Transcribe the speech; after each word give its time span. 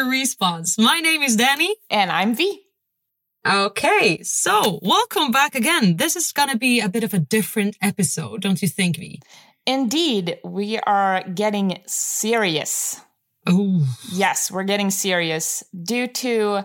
to 0.00 0.06
Respawns. 0.06 0.78
My 0.78 1.00
name 1.00 1.22
is 1.22 1.36
Danny. 1.36 1.74
And 1.90 2.10
I'm 2.10 2.34
V. 2.34 2.62
Okay, 3.46 4.22
so 4.22 4.78
welcome 4.82 5.30
back 5.30 5.54
again. 5.54 5.96
This 5.96 6.16
is 6.16 6.32
gonna 6.32 6.56
be 6.56 6.80
a 6.80 6.88
bit 6.88 7.04
of 7.04 7.12
a 7.12 7.18
different 7.18 7.76
episode, 7.82 8.40
don't 8.40 8.62
you 8.62 8.68
think, 8.68 8.96
V? 8.96 9.20
Indeed, 9.66 10.38
we 10.42 10.78
are 10.78 11.22
getting 11.28 11.82
serious. 11.86 13.00
Oh, 13.46 13.86
Yes, 14.10 14.50
we're 14.50 14.64
getting 14.64 14.90
serious 14.90 15.62
due 15.82 16.06
to 16.06 16.62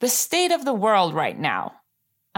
the 0.00 0.08
state 0.08 0.52
of 0.52 0.64
the 0.64 0.74
world 0.74 1.14
right 1.14 1.38
now. 1.38 1.72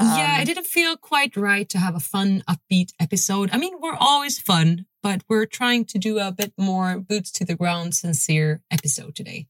yeah, 0.00 0.36
Um, 0.36 0.40
it 0.42 0.46
didn't 0.46 0.66
feel 0.66 0.96
quite 0.96 1.36
right 1.36 1.68
to 1.68 1.78
have 1.78 1.94
a 1.94 2.00
fun, 2.00 2.42
upbeat 2.48 2.92
episode. 2.98 3.50
I 3.52 3.58
mean, 3.58 3.74
we're 3.78 3.96
always 3.98 4.38
fun, 4.38 4.86
but 5.02 5.22
we're 5.28 5.46
trying 5.46 5.84
to 5.86 5.98
do 5.98 6.18
a 6.18 6.32
bit 6.32 6.52
more 6.58 6.98
boots 6.98 7.30
to 7.32 7.44
the 7.44 7.54
ground, 7.54 7.94
sincere 7.94 8.62
episode 8.70 9.14
today. 9.14 9.48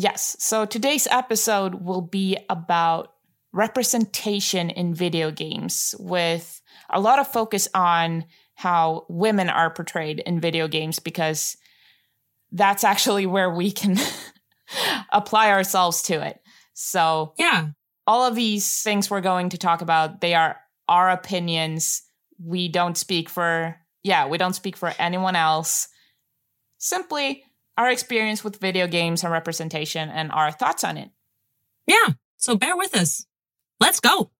Yes. 0.00 0.36
So 0.38 0.64
today's 0.64 1.08
episode 1.10 1.74
will 1.74 2.02
be 2.02 2.38
about 2.48 3.14
representation 3.52 4.70
in 4.70 4.94
video 4.94 5.32
games 5.32 5.92
with 5.98 6.62
a 6.88 7.00
lot 7.00 7.18
of 7.18 7.26
focus 7.26 7.66
on 7.74 8.24
how 8.54 9.06
women 9.08 9.50
are 9.50 9.70
portrayed 9.70 10.20
in 10.20 10.38
video 10.38 10.68
games 10.68 11.00
because 11.00 11.56
that's 12.52 12.84
actually 12.84 13.26
where 13.26 13.50
we 13.50 13.72
can 13.72 13.96
apply 15.12 15.50
ourselves 15.50 16.02
to 16.02 16.24
it. 16.24 16.40
So 16.74 17.34
Yeah, 17.36 17.70
all 18.06 18.24
of 18.24 18.36
these 18.36 18.82
things 18.82 19.10
we're 19.10 19.20
going 19.20 19.48
to 19.48 19.58
talk 19.58 19.80
about, 19.80 20.20
they 20.20 20.34
are 20.34 20.60
our 20.88 21.10
opinions. 21.10 22.02
We 22.40 22.68
don't 22.68 22.96
speak 22.96 23.28
for, 23.28 23.76
yeah, 24.04 24.28
we 24.28 24.38
don't 24.38 24.54
speak 24.54 24.76
for 24.76 24.94
anyone 24.96 25.34
else. 25.34 25.88
Simply 26.78 27.42
our 27.78 27.88
experience 27.88 28.44
with 28.44 28.60
video 28.60 28.86
games 28.86 29.22
and 29.22 29.32
representation 29.32 30.10
and 30.10 30.30
our 30.32 30.52
thoughts 30.52 30.84
on 30.84 30.98
it. 30.98 31.10
yeah. 31.86 32.14
So 32.36 32.56
bear 32.56 32.76
with 32.76 32.94
us. 32.94 33.26
Let's 33.80 34.00
go. 34.00 34.30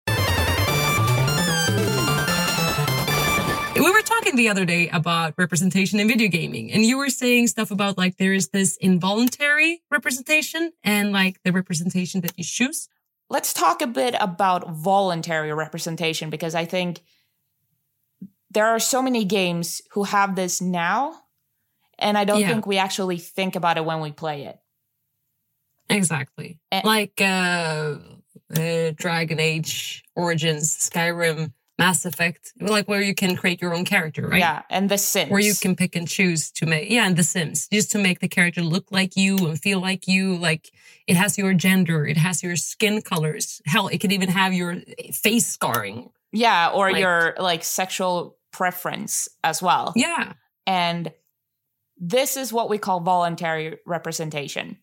We 3.75 3.91
were 3.93 4.03
talking 4.03 4.35
the 4.35 4.49
other 4.49 4.65
day 4.65 4.89
about 4.89 5.35
representation 5.37 6.01
in 6.01 6.09
video 6.09 6.29
gaming, 6.29 6.73
and 6.73 6.85
you 6.85 6.99
were 6.99 7.11
saying 7.11 7.47
stuff 7.47 7.71
about 7.71 7.97
like 7.97 8.17
there 8.17 8.33
is 8.33 8.49
this 8.49 8.77
involuntary 8.77 9.83
representation 9.91 10.73
and 10.83 11.13
like 11.13 11.41
the 11.45 11.53
representation 11.53 12.21
that 12.23 12.37
you 12.37 12.45
choose. 12.45 12.89
Let's 13.31 13.53
talk 13.53 13.81
a 13.81 13.87
bit 13.87 14.17
about 14.21 14.69
voluntary 14.71 15.53
representation 15.53 16.29
because 16.29 16.57
I 16.57 16.65
think 16.65 17.01
there 18.51 18.67
are 18.67 18.81
so 18.81 19.01
many 19.01 19.25
games 19.25 19.81
who 19.93 20.05
have 20.05 20.35
this 20.35 20.61
now, 20.61 21.21
and 21.99 22.17
I 22.19 22.25
don't 22.25 22.41
Yeah. 22.41 22.49
think 22.49 22.67
we 22.67 22.79
actually 22.79 23.19
think 23.19 23.57
about 23.57 23.77
it 23.77 23.85
when 23.85 24.01
we 24.01 24.13
play 24.13 24.45
it. 24.45 24.59
Exactly. 25.91 26.59
Eh. 26.71 26.83
like 26.85 27.21
uh, 27.21 27.97
uh 28.57 28.91
Dragon 28.95 29.41
Age 29.41 30.05
Origins, 30.15 30.77
Skyrim, 30.91 31.53
Mass 31.79 32.05
Effect, 32.05 32.53
like 32.61 32.89
where 32.89 33.01
you 33.01 33.15
can 33.15 33.37
create 33.37 33.63
your 33.63 33.73
own 33.75 33.85
character, 33.85 34.27
right? 34.29 34.41
Yeah, 34.41 34.63
and 34.69 34.91
The 34.91 34.99
Sims. 34.99 35.31
Where 35.31 35.41
you 35.41 35.55
can 35.55 35.77
pick 35.77 35.97
and 35.97 36.07
choose 36.09 36.51
to 36.53 36.67
make, 36.67 36.91
yeah, 36.91 37.07
and 37.07 37.17
The 37.17 37.23
Sims, 37.23 37.69
just 37.69 37.91
to 37.93 37.99
make 37.99 38.19
the 38.21 38.29
character 38.29 38.63
look 38.63 38.91
like 38.91 39.17
you 39.17 39.37
and 39.47 39.59
feel 39.59 39.81
like 39.81 40.07
you. 40.09 40.37
Like 40.37 40.71
it 41.07 41.17
has 41.17 41.39
your 41.39 41.55
gender, 41.55 42.05
it 42.07 42.17
has 42.19 42.43
your 42.43 42.57
skin 42.57 43.01
colors. 43.01 43.63
Hell, 43.65 43.89
it 43.89 44.01
can 44.01 44.11
even 44.13 44.29
have 44.29 44.53
your 44.53 44.77
face 45.13 45.47
scarring. 45.47 46.11
Yeah, 46.33 46.69
or 46.75 46.91
Like- 46.93 47.01
your 47.01 47.35
like 47.39 47.65
sexual 47.65 48.37
preference 48.51 49.29
as 49.43 49.63
well. 49.63 49.93
Yeah. 49.97 50.33
And 50.67 51.13
this 51.99 52.37
is 52.37 52.53
what 52.53 52.69
we 52.71 52.79
call 52.79 53.01
voluntary 53.01 53.79
representation, 53.87 54.79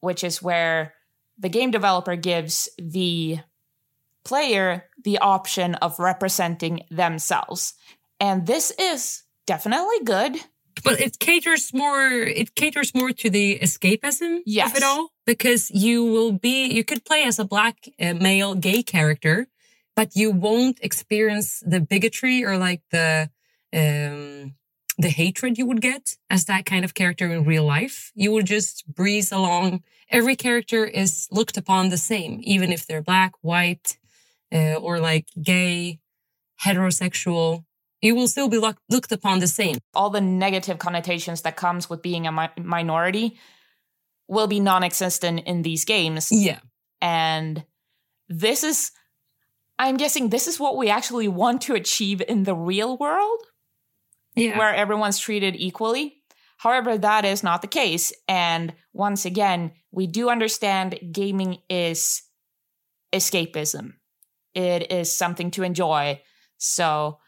which 0.00 0.22
is 0.24 0.42
where 0.42 0.94
the 1.38 1.48
game 1.48 1.70
developer 1.70 2.16
gives 2.16 2.68
the 2.78 3.38
player 4.24 4.84
the 5.02 5.18
option 5.18 5.74
of 5.76 5.98
representing 5.98 6.80
themselves. 6.90 7.74
And 8.20 8.46
this 8.46 8.70
is 8.78 9.22
definitely 9.46 10.00
good. 10.04 10.36
But 10.82 11.00
it 11.00 11.18
caters 11.18 11.72
more, 11.72 12.08
it 12.10 12.54
caters 12.54 12.94
more 12.94 13.12
to 13.12 13.30
the 13.30 13.58
escapism 13.60 14.40
Yes. 14.46 14.70
of 14.70 14.76
it 14.76 14.82
all 14.82 15.08
because 15.26 15.70
you 15.70 16.04
will 16.04 16.32
be, 16.32 16.66
you 16.66 16.84
could 16.84 17.04
play 17.04 17.24
as 17.24 17.38
a 17.38 17.44
black 17.44 17.76
uh, 18.00 18.14
male 18.14 18.54
gay 18.54 18.82
character, 18.82 19.46
but 19.94 20.16
you 20.16 20.30
won't 20.30 20.78
experience 20.82 21.62
the 21.66 21.80
bigotry 21.80 22.44
or 22.44 22.58
like 22.58 22.82
the, 22.90 23.30
um, 23.72 24.54
the 24.96 25.08
hatred 25.08 25.58
you 25.58 25.66
would 25.66 25.80
get 25.80 26.16
as 26.30 26.44
that 26.44 26.66
kind 26.66 26.84
of 26.84 26.94
character 26.94 27.26
in 27.32 27.44
real 27.44 27.64
life. 27.64 28.12
You 28.14 28.30
will 28.32 28.42
just 28.42 28.84
breeze 28.86 29.32
along. 29.32 29.82
Every 30.10 30.36
character 30.36 30.84
is 30.84 31.28
looked 31.30 31.56
upon 31.56 31.88
the 31.88 31.96
same, 31.96 32.40
even 32.42 32.72
if 32.72 32.86
they're 32.86 33.02
black, 33.02 33.32
white, 33.40 33.98
uh, 34.52 34.74
or 34.74 35.00
like 35.00 35.26
gay, 35.42 35.98
heterosexual. 36.64 37.64
You 38.00 38.14
will 38.14 38.28
still 38.28 38.48
be 38.48 38.58
look- 38.58 38.82
looked 38.88 39.12
upon 39.12 39.40
the 39.40 39.46
same. 39.46 39.78
All 39.94 40.10
the 40.10 40.20
negative 40.20 40.78
connotations 40.78 41.42
that 41.42 41.56
comes 41.56 41.88
with 41.88 42.02
being 42.02 42.26
a 42.26 42.32
mi- 42.32 42.62
minority 42.62 43.38
will 44.28 44.46
be 44.46 44.60
non-existent 44.60 45.40
in 45.46 45.62
these 45.62 45.84
games. 45.84 46.30
Yeah. 46.30 46.60
And 47.00 47.64
this 48.28 48.62
is, 48.62 48.90
I'm 49.78 49.96
guessing 49.96 50.28
this 50.28 50.46
is 50.46 50.60
what 50.60 50.76
we 50.76 50.88
actually 50.88 51.28
want 51.28 51.62
to 51.62 51.74
achieve 51.74 52.22
in 52.26 52.44
the 52.44 52.54
real 52.54 52.96
world, 52.96 53.40
Yeah. 54.34 54.58
where 54.58 54.74
everyone's 54.74 55.18
treated 55.18 55.54
equally. 55.56 56.16
However, 56.58 56.96
that 56.98 57.24
is 57.24 57.42
not 57.42 57.62
the 57.62 57.68
case. 57.68 58.12
And 58.26 58.74
once 58.92 59.24
again, 59.24 59.72
we 59.90 60.06
do 60.06 60.30
understand 60.30 60.98
gaming 61.12 61.58
is 61.68 62.22
escapism, 63.12 63.94
it 64.54 64.90
is 64.90 65.12
something 65.12 65.50
to 65.52 65.62
enjoy. 65.62 66.20
So, 66.58 67.18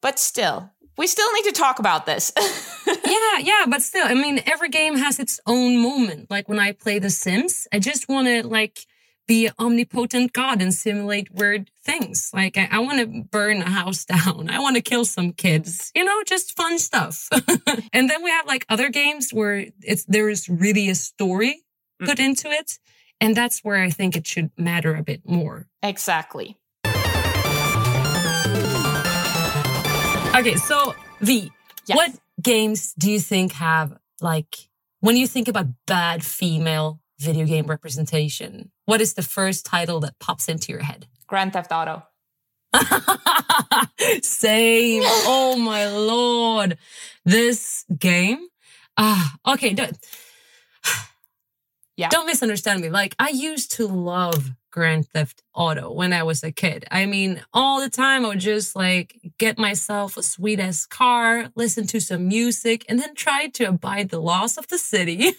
but 0.00 0.18
still, 0.18 0.70
we 0.96 1.06
still 1.06 1.30
need 1.34 1.44
to 1.44 1.52
talk 1.52 1.78
about 1.78 2.06
this. 2.06 2.32
yeah, 2.86 3.38
yeah, 3.38 3.66
but 3.68 3.82
still, 3.82 4.06
I 4.06 4.14
mean, 4.14 4.40
every 4.46 4.68
game 4.68 4.96
has 4.96 5.18
its 5.18 5.38
own 5.46 5.78
moment. 5.80 6.30
Like 6.30 6.48
when 6.48 6.58
I 6.58 6.72
play 6.72 6.98
The 6.98 7.10
Sims, 7.10 7.68
I 7.72 7.78
just 7.78 8.08
want 8.08 8.26
to 8.28 8.46
like 8.46 8.86
be 9.26 9.46
an 9.46 9.52
omnipotent 9.58 10.32
god 10.32 10.62
and 10.62 10.72
simulate 10.72 11.32
weird 11.32 11.70
things. 11.84 12.30
Like 12.32 12.56
I, 12.56 12.68
I 12.70 12.78
want 12.78 13.00
to 13.00 13.24
burn 13.24 13.62
a 13.62 13.70
house 13.70 14.04
down. 14.16 14.48
I 14.50 14.58
want 14.60 14.76
to 14.76 14.82
kill 14.82 15.04
some 15.04 15.32
kids. 15.32 15.90
You 15.94 16.04
know, 16.04 16.22
just 16.24 16.56
fun 16.56 16.78
stuff. 16.78 17.28
and 17.92 18.08
then 18.08 18.22
we 18.22 18.30
have 18.30 18.46
like 18.46 18.64
other 18.68 18.88
games 18.88 19.30
where 19.30 19.66
it's 19.82 20.04
there 20.04 20.28
is 20.28 20.48
really 20.48 20.88
a 20.88 20.94
story 20.94 21.62
mm. 22.00 22.06
put 22.06 22.18
into 22.18 22.50
it, 22.50 22.78
and 23.20 23.36
that's 23.36 23.60
where 23.60 23.82
I 23.82 23.90
think 23.90 24.16
it 24.16 24.26
should 24.26 24.50
matter 24.56 24.94
a 24.94 25.02
bit 25.02 25.22
more. 25.28 25.68
exactly. 25.82 26.56
Okay, 30.36 30.56
so 30.56 30.94
V, 31.22 31.50
Yes. 31.86 31.96
what 31.96 32.10
games 32.42 32.92
do 32.98 33.10
you 33.10 33.20
think 33.20 33.52
have 33.52 33.96
like 34.20 34.68
when 35.00 35.16
you 35.16 35.26
think 35.26 35.48
about 35.48 35.66
bad 35.86 36.22
female 36.22 37.00
video 37.18 37.46
game 37.46 37.66
representation? 37.66 38.70
What 38.86 39.00
is 39.00 39.14
the 39.14 39.22
first 39.22 39.66
title 39.66 40.00
that 40.00 40.18
pops 40.18 40.48
into 40.48 40.72
your 40.72 40.82
head? 40.82 41.06
Grand 41.26 41.52
Theft 41.52 41.70
Auto. 41.72 42.02
Same. 44.22 45.02
Oh 45.04 45.56
my 45.58 45.88
lord, 45.88 46.78
this 47.24 47.84
game. 47.98 48.46
Ah, 48.96 49.34
okay. 49.46 49.74
Don't, 49.74 49.96
Yeah. 51.96 52.08
Don't 52.10 52.26
misunderstand 52.26 52.82
me. 52.82 52.90
Like 52.90 53.14
I 53.18 53.30
used 53.30 53.72
to 53.72 53.86
love 53.86 54.50
Grand 54.76 55.08
Theft 55.08 55.42
Auto 55.54 55.90
when 55.90 56.12
I 56.12 56.22
was 56.22 56.44
a 56.44 56.52
kid. 56.52 56.84
I 56.90 57.06
mean, 57.06 57.40
all 57.54 57.80
the 57.80 57.88
time 57.88 58.26
I 58.26 58.28
would 58.28 58.40
just 58.40 58.76
like 58.76 59.18
get 59.38 59.58
myself 59.58 60.18
a 60.18 60.22
sweet 60.22 60.60
ass 60.60 60.84
car, 60.84 61.48
listen 61.56 61.86
to 61.86 61.98
some 62.00 62.28
music, 62.28 62.84
and 62.86 63.00
then 63.00 63.14
try 63.14 63.48
to 63.54 63.64
abide 63.64 64.10
the 64.10 64.20
laws 64.20 64.58
of 64.58 64.68
the 64.68 64.76
city. 64.76 65.32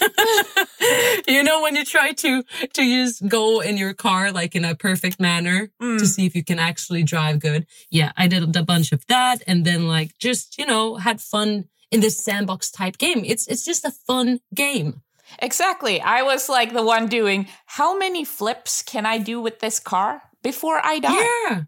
you 1.28 1.44
know, 1.44 1.62
when 1.62 1.76
you 1.76 1.86
try 1.86 2.14
to 2.14 2.44
to 2.74 2.82
just 2.84 3.28
go 3.28 3.60
in 3.60 3.78
your 3.78 3.94
car 3.94 4.32
like 4.32 4.56
in 4.56 4.66
a 4.66 4.76
perfect 4.76 5.20
manner 5.20 5.70
Mm. 5.82 6.00
to 6.00 6.08
see 6.08 6.26
if 6.26 6.36
you 6.36 6.44
can 6.44 6.58
actually 6.60 7.04
drive 7.04 7.40
good. 7.40 7.68
Yeah, 7.92 8.12
I 8.18 8.28
did 8.28 8.56
a 8.56 8.64
bunch 8.64 8.92
of 8.92 9.06
that, 9.08 9.44
and 9.46 9.64
then 9.66 9.88
like 9.88 10.18
just 10.18 10.58
you 10.58 10.66
know 10.66 10.96
had 10.96 11.22
fun 11.22 11.66
in 11.92 12.00
this 12.02 12.18
sandbox 12.18 12.72
type 12.72 12.98
game. 12.98 13.24
It's 13.24 13.46
it's 13.48 13.64
just 13.64 13.86
a 13.86 13.92
fun 13.92 14.40
game. 14.56 15.02
Exactly. 15.40 16.02
I 16.02 16.22
was 16.24 16.50
like 16.50 16.74
the 16.74 16.84
one 16.84 17.08
doing, 17.08 17.48
how 17.66 17.98
many 17.98 18.24
flips 18.26 18.82
can 18.82 19.06
I 19.06 19.18
do 19.18 19.42
with 19.42 19.60
this 19.60 19.80
car 19.80 20.22
before 20.44 20.80
I 20.84 21.00
die? 21.00 21.14
Yeah. 21.50 21.62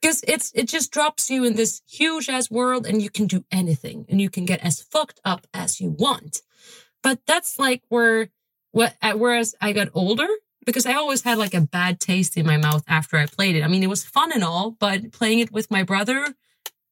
Because 0.00 0.22
it's 0.28 0.52
it 0.54 0.68
just 0.68 0.92
drops 0.92 1.28
you 1.28 1.44
in 1.44 1.56
this 1.56 1.82
huge 1.88 2.28
ass 2.28 2.50
world 2.50 2.86
and 2.86 3.02
you 3.02 3.10
can 3.10 3.26
do 3.26 3.44
anything 3.50 4.06
and 4.08 4.20
you 4.20 4.30
can 4.30 4.44
get 4.44 4.60
as 4.64 4.80
fucked 4.80 5.20
up 5.24 5.46
as 5.52 5.80
you 5.80 5.90
want. 5.90 6.40
But 7.02 7.20
that's 7.26 7.58
like 7.58 7.82
where 7.88 8.28
what 8.72 8.94
uh, 9.02 9.14
whereas 9.14 9.54
I 9.60 9.72
got 9.72 9.88
older 9.94 10.28
because 10.66 10.86
I 10.86 10.92
always 10.94 11.22
had 11.22 11.38
like 11.38 11.54
a 11.54 11.60
bad 11.62 11.98
taste 11.98 12.36
in 12.36 12.46
my 12.46 12.58
mouth 12.58 12.84
after 12.86 13.16
I 13.16 13.26
played 13.26 13.56
it. 13.56 13.64
I 13.64 13.68
mean, 13.68 13.82
it 13.82 13.88
was 13.88 14.04
fun 14.04 14.30
and 14.32 14.44
all, 14.44 14.70
but 14.72 15.10
playing 15.12 15.40
it 15.40 15.50
with 15.50 15.70
my 15.70 15.82
brother, 15.82 16.34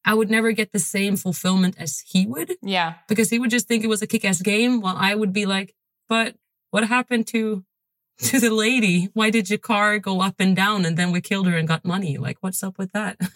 I 0.03 0.13
would 0.13 0.29
never 0.31 0.51
get 0.51 0.71
the 0.71 0.79
same 0.79 1.15
fulfillment 1.15 1.75
as 1.77 1.99
he 2.05 2.25
would 2.25 2.55
Yeah. 2.63 2.95
because 3.07 3.29
he 3.29 3.39
would 3.39 3.51
just 3.51 3.67
think 3.67 3.83
it 3.83 3.87
was 3.87 4.01
a 4.01 4.07
kick 4.07 4.25
ass 4.25 4.41
game 4.41 4.81
while 4.81 4.95
I 4.97 5.13
would 5.15 5.31
be 5.31 5.45
like, 5.45 5.75
but 6.09 6.35
what 6.71 6.83
happened 6.87 7.27
to 7.27 7.63
to 8.19 8.39
the 8.39 8.49
lady? 8.49 9.09
Why 9.13 9.29
did 9.29 9.49
your 9.49 9.59
car 9.59 9.99
go 9.99 10.21
up 10.21 10.35
and 10.39 10.55
down 10.55 10.85
and 10.85 10.97
then 10.97 11.11
we 11.11 11.21
killed 11.21 11.47
her 11.47 11.57
and 11.57 11.67
got 11.67 11.85
money? 11.85 12.17
Like, 12.17 12.37
what's 12.41 12.63
up 12.63 12.77
with 12.77 12.91
that? 12.93 13.17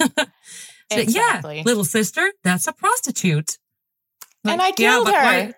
so, 0.92 1.00
Exactly. 1.00 1.58
Yeah, 1.58 1.64
little 1.66 1.84
sister, 1.84 2.32
that's 2.44 2.68
a 2.68 2.74
prostitute. 2.74 3.58
and 4.44 4.62
I 4.62 4.72
killed 4.72 5.06
but 5.06 5.16
her. 5.16 5.24
why- 5.24 5.54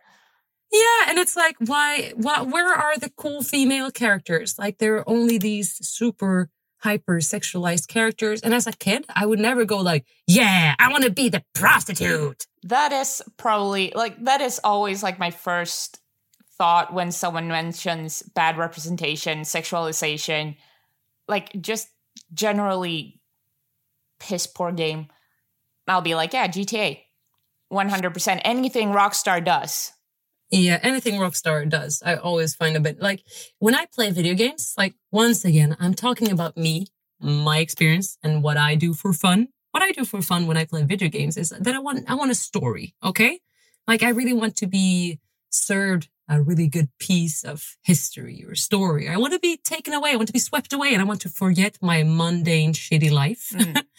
yeah, 0.72 1.10
and 1.10 1.20
it's 1.20 1.36
like, 1.36 1.56
why, 1.60 2.14
why, 2.16 2.42
where 2.42 2.74
are 2.74 2.98
the 2.98 3.12
cool 3.16 3.44
female 3.44 3.92
characters? 3.92 4.58
Like, 4.58 4.80
there 4.80 4.96
are 4.96 5.08
only 5.08 5.38
these 5.38 5.78
super 5.88 6.50
hyper 6.80 7.18
sexualized 7.18 7.88
characters. 7.88 8.42
And 8.42 8.56
as 8.56 8.66
a 8.66 8.72
kid, 8.72 9.06
I 9.16 9.28
would 9.28 9.40
never 9.40 9.66
go 9.66 9.78
like, 9.78 10.06
yeah, 10.26 10.74
I 10.80 10.92
want 10.92 11.04
to 11.04 11.12
be 11.12 11.30
the 11.30 11.44
prostitute. 11.54 12.48
That 12.64 12.92
is 12.92 13.22
probably 13.38 13.92
like 13.96 14.24
that 14.26 14.42
is 14.42 14.60
always 14.64 15.04
like 15.04 15.20
my 15.20 15.30
first 15.32 16.00
thought 16.58 16.94
when 16.94 17.12
someone 17.12 17.48
mentions 17.48 18.22
bad 18.22 18.58
representation, 18.58 19.42
sexualization, 19.42 20.56
like 21.28 21.52
just 21.62 21.90
generally 22.34 23.22
piss 24.20 24.48
poor 24.48 24.72
game. 24.72 25.08
I'll 25.88 26.02
be 26.02 26.16
like, 26.16 26.34
yeah, 26.34 26.48
GTA. 26.48 27.00
100% 27.72 28.42
anything 28.46 28.90
Rockstar 28.90 29.44
does. 29.44 29.92
Yeah, 30.52 30.80
anything 30.84 31.16
Rockstar 31.16 31.68
does, 31.68 32.04
I 32.06 32.16
always 32.16 32.54
find 32.54 32.76
a 32.76 32.80
bit 32.80 33.02
like 33.02 33.24
when 33.58 33.74
I 33.74 33.88
play 33.88 34.12
video 34.12 34.36
games, 34.36 34.76
like 34.78 34.94
once 35.12 35.44
again, 35.44 35.76
I'm 35.80 35.96
talking 35.96 36.32
about 36.32 36.56
me, 36.56 36.86
my 37.20 37.58
experience 37.58 38.20
and 38.22 38.44
what 38.44 38.58
I 38.58 38.76
do 38.76 38.94
for 38.94 39.14
fun. 39.14 39.48
What 39.72 39.82
I 39.82 39.92
do 39.92 40.06
for 40.06 40.22
fun 40.22 40.46
when 40.46 40.56
I 40.56 40.66
play 40.66 40.84
video 40.84 41.10
games 41.10 41.38
is 41.38 41.50
that 41.50 41.74
I 41.74 41.80
want, 41.80 42.08
I 42.08 42.14
want 42.14 42.30
a 42.30 42.36
story. 42.36 42.94
Okay. 43.04 43.40
Like 43.88 44.04
I 44.04 44.10
really 44.10 44.34
want 44.34 44.56
to 44.58 44.68
be 44.68 45.20
served 45.50 46.10
a 46.30 46.42
really 46.42 46.68
good 46.68 46.90
piece 47.00 47.44
of 47.44 47.76
history 47.84 48.44
or 48.48 48.56
story. 48.56 49.10
I 49.10 49.18
want 49.18 49.34
to 49.34 49.40
be 49.40 49.58
taken 49.58 49.94
away. 49.94 50.12
I 50.12 50.16
want 50.16 50.28
to 50.28 50.34
be 50.34 50.40
swept 50.40 50.74
away 50.74 50.94
and 50.94 51.02
I 51.02 51.06
want 51.06 51.22
to 51.22 51.30
forget 51.30 51.78
my 51.82 52.04
mundane, 52.04 52.74
shitty 52.74 53.12
life. 53.12 53.52
Mm. 53.54 53.84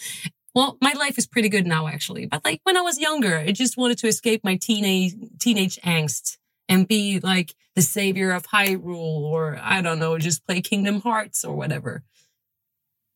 Well, 0.54 0.78
my 0.80 0.92
life 0.92 1.18
is 1.18 1.26
pretty 1.26 1.48
good 1.48 1.66
now, 1.66 1.88
actually. 1.88 2.26
But 2.26 2.44
like 2.44 2.60
when 2.62 2.76
I 2.76 2.80
was 2.80 3.00
younger, 3.00 3.38
I 3.38 3.50
just 3.50 3.76
wanted 3.76 3.98
to 3.98 4.06
escape 4.06 4.42
my 4.44 4.54
teenage 4.54 5.14
teenage 5.40 5.80
angst 5.82 6.38
and 6.68 6.86
be 6.86 7.18
like 7.18 7.54
the 7.74 7.82
savior 7.82 8.30
of 8.30 8.46
Hyrule, 8.46 8.94
or 8.94 9.58
I 9.60 9.82
don't 9.82 9.98
know, 9.98 10.16
just 10.16 10.46
play 10.46 10.60
Kingdom 10.60 11.00
Hearts 11.00 11.44
or 11.44 11.56
whatever. 11.56 12.04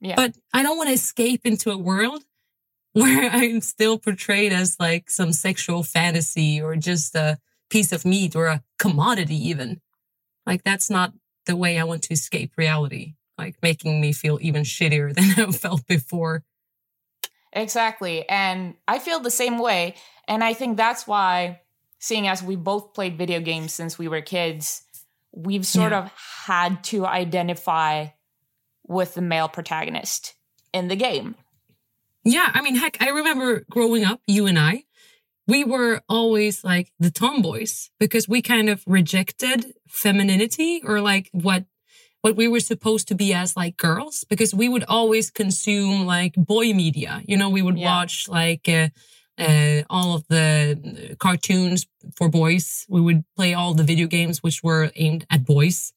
Yeah. 0.00 0.16
But 0.16 0.36
I 0.52 0.62
don't 0.62 0.76
want 0.76 0.88
to 0.88 0.94
escape 0.94 1.42
into 1.44 1.70
a 1.70 1.78
world 1.78 2.24
where 2.92 3.30
I'm 3.30 3.60
still 3.60 3.98
portrayed 3.98 4.52
as 4.52 4.76
like 4.80 5.08
some 5.08 5.32
sexual 5.32 5.84
fantasy 5.84 6.60
or 6.60 6.74
just 6.74 7.14
a 7.14 7.38
piece 7.70 7.92
of 7.92 8.04
meat 8.04 8.34
or 8.36 8.46
a 8.46 8.62
commodity, 8.78 9.36
even. 9.48 9.80
Like 10.46 10.64
that's 10.64 10.88
not 10.90 11.12
the 11.46 11.56
way 11.56 11.78
I 11.78 11.84
want 11.84 12.02
to 12.04 12.12
escape 12.14 12.52
reality. 12.56 13.14
Like 13.36 13.56
making 13.62 14.00
me 14.00 14.12
feel 14.12 14.38
even 14.40 14.62
shittier 14.64 15.14
than 15.36 15.46
I 15.48 15.50
felt 15.52 15.86
before. 15.86 16.44
Exactly. 17.52 18.28
And 18.28 18.74
I 18.86 18.98
feel 18.98 19.20
the 19.20 19.30
same 19.30 19.58
way. 19.58 19.94
And 20.26 20.44
I 20.44 20.52
think 20.54 20.76
that's 20.76 21.06
why, 21.06 21.60
seeing 21.98 22.28
as 22.28 22.42
we 22.42 22.56
both 22.56 22.92
played 22.94 23.16
video 23.16 23.40
games 23.40 23.72
since 23.72 23.98
we 23.98 24.08
were 24.08 24.20
kids, 24.20 24.82
we've 25.32 25.66
sort 25.66 25.92
Yeah. 25.92 26.04
of 26.04 26.12
had 26.46 26.84
to 26.84 27.06
identify 27.06 28.08
with 28.86 29.14
the 29.14 29.22
male 29.22 29.48
protagonist 29.48 30.34
in 30.72 30.88
the 30.88 30.96
game. 30.96 31.34
Yeah, 32.24 32.50
I 32.52 32.60
mean, 32.60 32.76
heck, 32.76 33.00
I 33.00 33.10
remember 33.10 33.64
growing 33.70 34.04
up, 34.04 34.20
you 34.26 34.46
and 34.46 34.58
I, 34.58 34.84
we 35.48 35.64
were 35.64 36.02
always 36.08 36.62
like 36.62 36.92
the 37.00 37.10
tomboys 37.10 37.90
because 37.98 38.28
we 38.28 38.42
kind 38.42 38.68
of 38.68 38.84
rejected 38.86 39.72
femininity 39.88 40.82
or 40.84 41.00
like 41.00 41.28
what 41.32 41.64
what 42.20 42.36
we 42.36 42.48
were 42.48 42.60
supposed 42.60 43.08
to 43.08 43.14
be 43.14 43.32
as 43.32 43.56
like 43.56 43.76
girls 43.76 44.24
because 44.28 44.52
we 44.54 44.68
would 44.68 44.84
always 44.88 45.30
consume 45.30 46.04
like 46.04 46.34
boy 46.36 46.72
media. 46.74 47.22
You 47.26 47.36
know, 47.36 47.48
we 47.48 47.62
would 47.62 47.78
Yeah. 47.78 47.86
watch 47.94 48.28
like 48.28 48.68
uh, 48.68 48.88
uh, 49.38 49.82
all 49.88 50.14
of 50.16 50.26
the 50.28 51.16
cartoons 51.20 51.86
for 52.16 52.28
boys. 52.28 52.84
We 52.88 53.00
would 53.00 53.22
play 53.36 53.54
all 53.54 53.72
the 53.72 53.84
video 53.84 54.08
games 54.08 54.42
which 54.42 54.62
were 54.64 54.90
aimed 54.96 55.26
at 55.30 55.44
boys. 55.44 55.92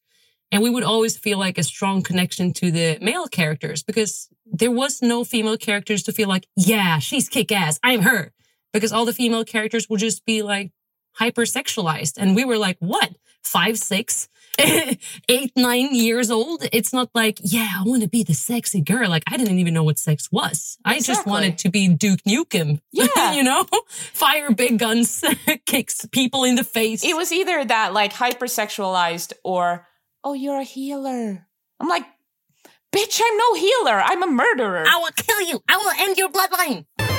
And 0.52 0.62
we 0.62 0.70
would 0.70 0.84
always 0.84 1.16
feel 1.16 1.38
like 1.38 1.58
a 1.58 1.62
strong 1.64 2.02
connection 2.02 2.52
to 2.54 2.70
the 2.70 2.98
male 3.00 3.26
characters 3.26 3.82
because 3.82 4.28
there 4.46 4.70
was 4.70 5.02
no 5.02 5.24
female 5.24 5.56
characters 5.56 6.02
to 6.04 6.12
feel 6.12 6.28
like, 6.28 6.46
yeah, 6.56 6.98
she's 7.00 7.28
kick 7.28 7.50
ass. 7.50 7.80
I'm 7.82 8.02
her. 8.02 8.32
Because 8.72 8.92
all 8.92 9.04
the 9.04 9.12
female 9.12 9.44
characters 9.44 9.88
would 9.88 10.00
just 10.00 10.24
be 10.24 10.42
like 10.42 10.72
hypersexualized. 11.18 12.14
And 12.16 12.34
we 12.34 12.44
were 12.44 12.58
like, 12.58 12.76
what? 12.80 13.10
Five, 13.42 13.76
six, 13.76 14.28
eight, 14.58 15.52
nine 15.56 15.94
years 15.94 16.30
old? 16.30 16.64
It's 16.72 16.92
not 16.92 17.10
like, 17.12 17.38
yeah, 17.42 17.68
I 17.78 17.82
want 17.84 18.02
to 18.02 18.08
be 18.08 18.22
the 18.22 18.34
sexy 18.34 18.80
girl. 18.80 19.08
Like, 19.10 19.24
I 19.26 19.36
didn't 19.36 19.58
even 19.58 19.74
know 19.74 19.82
what 19.82 19.98
sex 19.98 20.30
was. 20.30 20.78
I 20.84 21.00
just 21.00 21.26
wanted 21.26 21.58
to 21.58 21.68
be 21.70 21.88
Duke 21.88 22.22
Nukem. 22.22 22.80
Yeah. 22.92 23.32
you 23.32 23.42
know, 23.42 23.66
fire 23.88 24.52
big 24.52 24.78
guns, 24.78 25.24
kicks 25.66 26.06
people 26.06 26.44
in 26.44 26.54
the 26.54 26.64
face. 26.64 27.04
It 27.04 27.16
was 27.16 27.32
either 27.32 27.64
that 27.64 27.92
like 27.92 28.12
hypersexualized 28.12 29.32
or, 29.42 29.86
oh, 30.22 30.34
you're 30.34 30.60
a 30.60 30.64
healer. 30.64 31.46
I'm 31.80 31.88
like, 31.88 32.04
bitch, 32.94 33.20
I'm 33.24 33.36
no 33.36 33.54
healer. 33.54 34.00
I'm 34.04 34.22
a 34.22 34.28
murderer. 34.28 34.84
I 34.86 34.98
will 34.98 35.10
kill 35.16 35.40
you. 35.40 35.60
I 35.68 35.76
will 35.78 36.08
end 36.08 36.16
your 36.16 36.28
bloodline. 36.28 37.11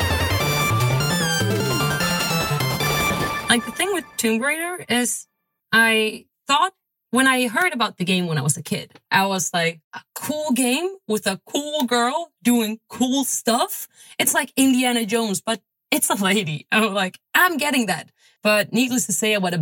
Like 3.50 3.66
the 3.66 3.72
thing 3.72 3.94
with 3.94 4.06
Tomb 4.18 4.42
Raider 4.42 4.86
is 4.90 5.28
I 5.72 6.25
thought 6.48 6.74
when 7.12 7.28
I 7.28 7.48
heard 7.48 7.74
about 7.74 7.98
the 7.98 8.06
game 8.06 8.25
when 8.25 8.40
I 8.40 8.42
was 8.42 8.57
a 8.57 8.63
kid, 8.63 9.00
I 9.12 9.28
was 9.28 9.54
like, 9.54 9.81
a 9.94 10.01
cool 10.16 10.51
game 10.51 10.95
with 11.07 11.28
a 11.28 11.40
cool 11.45 11.84
girl 11.84 12.31
doing 12.42 12.80
cool 12.90 13.24
stuff. 13.24 13.88
It's 14.18 14.34
like 14.34 14.51
Indiana 14.57 15.06
Jones, 15.06 15.40
but 15.40 15.62
it's 15.92 16.10
a 16.10 16.16
lady. 16.16 16.66
I 16.72 16.81
was 16.81 16.92
like, 16.92 17.19
I'm 17.36 17.57
getting 17.57 17.86
that. 17.86 18.10
But 18.42 18.74
needless 18.74 19.06
to 19.06 19.13
say, 19.13 19.36
I 19.36 19.38
was 19.38 19.54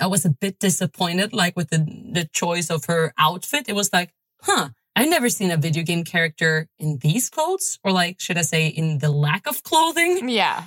was 0.00 0.24
a 0.24 0.30
bit 0.30 0.58
disappointed, 0.58 1.34
like 1.34 1.56
with 1.56 1.68
the, 1.70 1.78
the 1.78 2.26
choice 2.32 2.70
of 2.70 2.86
her 2.86 3.12
outfit. 3.18 3.68
It 3.68 3.74
was 3.74 3.92
like, 3.92 4.14
huh, 4.40 4.70
I've 4.96 5.10
never 5.10 5.28
seen 5.28 5.50
a 5.50 5.56
video 5.56 5.82
game 5.82 6.04
character 6.04 6.68
in 6.78 6.98
these 6.98 7.28
clothes, 7.28 7.78
or 7.84 7.92
like, 7.92 8.20
should 8.20 8.38
I 8.38 8.42
say, 8.42 8.68
in 8.68 8.98
the 8.98 9.10
lack 9.10 9.46
of 9.46 9.62
clothing. 9.62 10.28
yeah. 10.28 10.64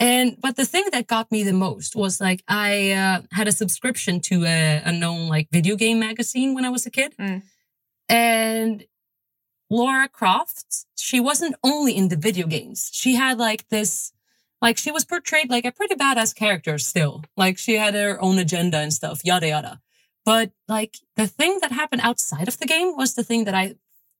And 0.00 0.36
but 0.40 0.56
the 0.56 0.64
thing 0.64 0.86
that 0.92 1.06
got 1.06 1.30
me 1.30 1.42
the 1.44 1.52
most 1.52 1.94
was 1.94 2.20
like 2.20 2.42
I 2.48 2.92
uh, 2.92 3.20
had 3.32 3.48
a 3.48 3.52
subscription 3.52 4.20
to 4.22 4.44
a, 4.46 4.82
a 4.84 4.92
known 4.92 5.28
like 5.28 5.48
video 5.52 5.76
game 5.76 6.00
magazine 6.00 6.54
when 6.54 6.64
I 6.64 6.70
was 6.70 6.86
a 6.86 6.90
kid, 6.90 7.14
Mm. 7.18 7.42
and 8.08 8.84
Lara 9.68 10.08
Croft, 10.08 10.86
she 10.96 11.20
wasn't 11.20 11.54
only 11.62 11.94
in 11.96 12.08
the 12.08 12.16
video 12.16 12.46
games. 12.46 12.90
She 12.92 13.14
had 13.14 13.38
like 13.38 13.68
this, 13.68 14.12
like 14.62 14.78
she 14.78 14.90
was 14.90 15.04
portrayed 15.04 15.50
like 15.50 15.64
a 15.66 15.70
pretty 15.72 15.94
badass 15.94 16.34
character 16.34 16.78
still. 16.78 17.22
Like 17.36 17.58
she 17.58 17.74
had 17.74 17.94
her 17.94 18.20
own 18.20 18.38
agenda 18.38 18.78
and 18.78 18.92
stuff, 18.92 19.20
yada 19.24 19.48
yada. 19.48 19.80
But 20.24 20.50
like 20.66 20.96
the 21.16 21.26
thing 21.26 21.58
that 21.60 21.72
happened 21.72 22.02
outside 22.02 22.48
of 22.48 22.58
the 22.58 22.66
game 22.66 22.96
was 22.96 23.14
the 23.14 23.22
thing 23.24 23.44
that 23.44 23.54
I 23.54 23.74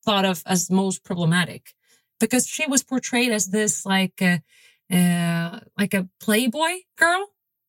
thought 0.05 0.25
of 0.25 0.43
as 0.47 0.71
most 0.71 1.05
problematic 1.05 1.75
because 2.21 2.47
she 2.47 2.67
was 2.67 2.83
portrayed 2.83 3.33
as 3.33 3.47
this 3.49 3.85
like 3.87 4.21
uh, 4.23 4.39
uh, 4.91 5.61
like 5.79 5.95
a 5.95 6.09
playboy 6.21 6.81
girl. 6.97 7.27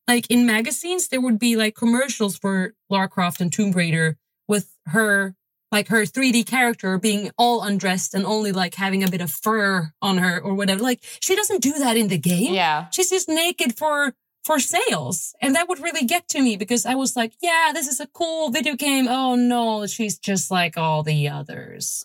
Like 0.07 0.29
in 0.29 0.45
magazines, 0.45 1.07
there 1.07 1.21
would 1.21 1.39
be 1.39 1.55
like 1.55 1.75
commercials 1.75 2.37
for 2.37 2.73
Lara 2.89 3.07
Croft 3.07 3.39
and 3.39 3.53
Tomb 3.53 3.71
Raider 3.71 4.17
with 4.47 4.75
her, 4.87 5.35
like 5.71 5.87
her 5.87 6.01
3D 6.01 6.45
character 6.45 6.97
being 6.97 7.31
all 7.37 7.61
undressed 7.61 8.13
and 8.13 8.25
only 8.25 8.51
like 8.51 8.75
having 8.75 9.03
a 9.03 9.09
bit 9.09 9.21
of 9.21 9.31
fur 9.31 9.93
on 10.01 10.17
her 10.17 10.41
or 10.41 10.53
whatever. 10.53 10.81
Like 10.81 10.99
she 11.21 11.35
doesn't 11.35 11.61
do 11.61 11.73
that 11.73 11.95
in 11.95 12.07
the 12.07 12.17
game. 12.17 12.53
Yeah. 12.53 12.87
She's 12.91 13.09
just 13.09 13.29
naked 13.29 13.77
for 13.77 14.13
for 14.43 14.59
sales. 14.59 15.35
And 15.39 15.55
that 15.55 15.69
would 15.69 15.79
really 15.79 16.05
get 16.05 16.27
to 16.29 16.41
me 16.41 16.57
because 16.57 16.85
I 16.85 16.95
was 16.95 17.15
like, 17.15 17.33
yeah, 17.41 17.71
this 17.73 17.87
is 17.87 17.99
a 17.99 18.07
cool 18.07 18.49
video 18.49 18.75
game. 18.75 19.07
Oh 19.07 19.35
no, 19.35 19.85
she's 19.85 20.17
just 20.17 20.51
like 20.51 20.77
all 20.77 21.03
the 21.03 21.29
others. 21.29 22.03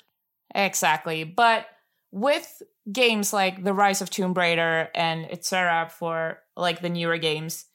Exactly. 0.55 1.25
But 1.25 1.67
with 2.11 2.63
games 2.91 3.33
like 3.33 3.63
The 3.63 3.75
Rise 3.75 4.01
of 4.01 4.11
Tomb 4.11 4.35
Raider 4.35 4.89
and 4.95 5.31
etc. 5.31 5.91
for 5.91 6.39
like 6.57 6.81
the 6.81 6.89
newer 6.89 7.19
games, 7.19 7.67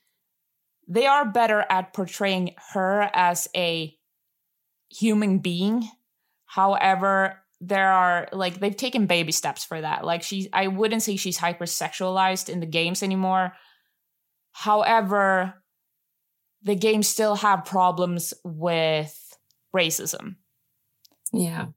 they 0.88 1.06
are 1.06 1.26
better 1.26 1.66
at 1.70 1.94
portraying 1.94 2.56
her 2.74 3.10
as 3.14 3.48
a 3.56 3.96
human 4.90 5.40
being. 5.40 5.88
However, 6.46 7.38
there 7.62 7.92
are 7.92 8.28
like 8.34 8.60
they've 8.60 8.76
taken 8.76 9.06
baby 9.06 9.32
steps 9.32 9.64
for 9.64 9.80
that. 9.80 10.04
Like 10.04 10.24
she's 10.24 10.48
I 10.52 10.68
wouldn't 10.68 11.04
say 11.04 11.16
she's 11.16 11.38
hypersexualized 11.38 12.50
in 12.50 12.60
the 12.60 12.66
games 12.66 13.04
anymore. 13.04 13.54
However, 14.52 15.54
the 16.64 16.76
games 16.76 17.08
still 17.08 17.36
have 17.36 17.66
problems 17.66 18.34
with 18.44 19.18
racism 19.76 20.36
Yeah. 21.32 21.68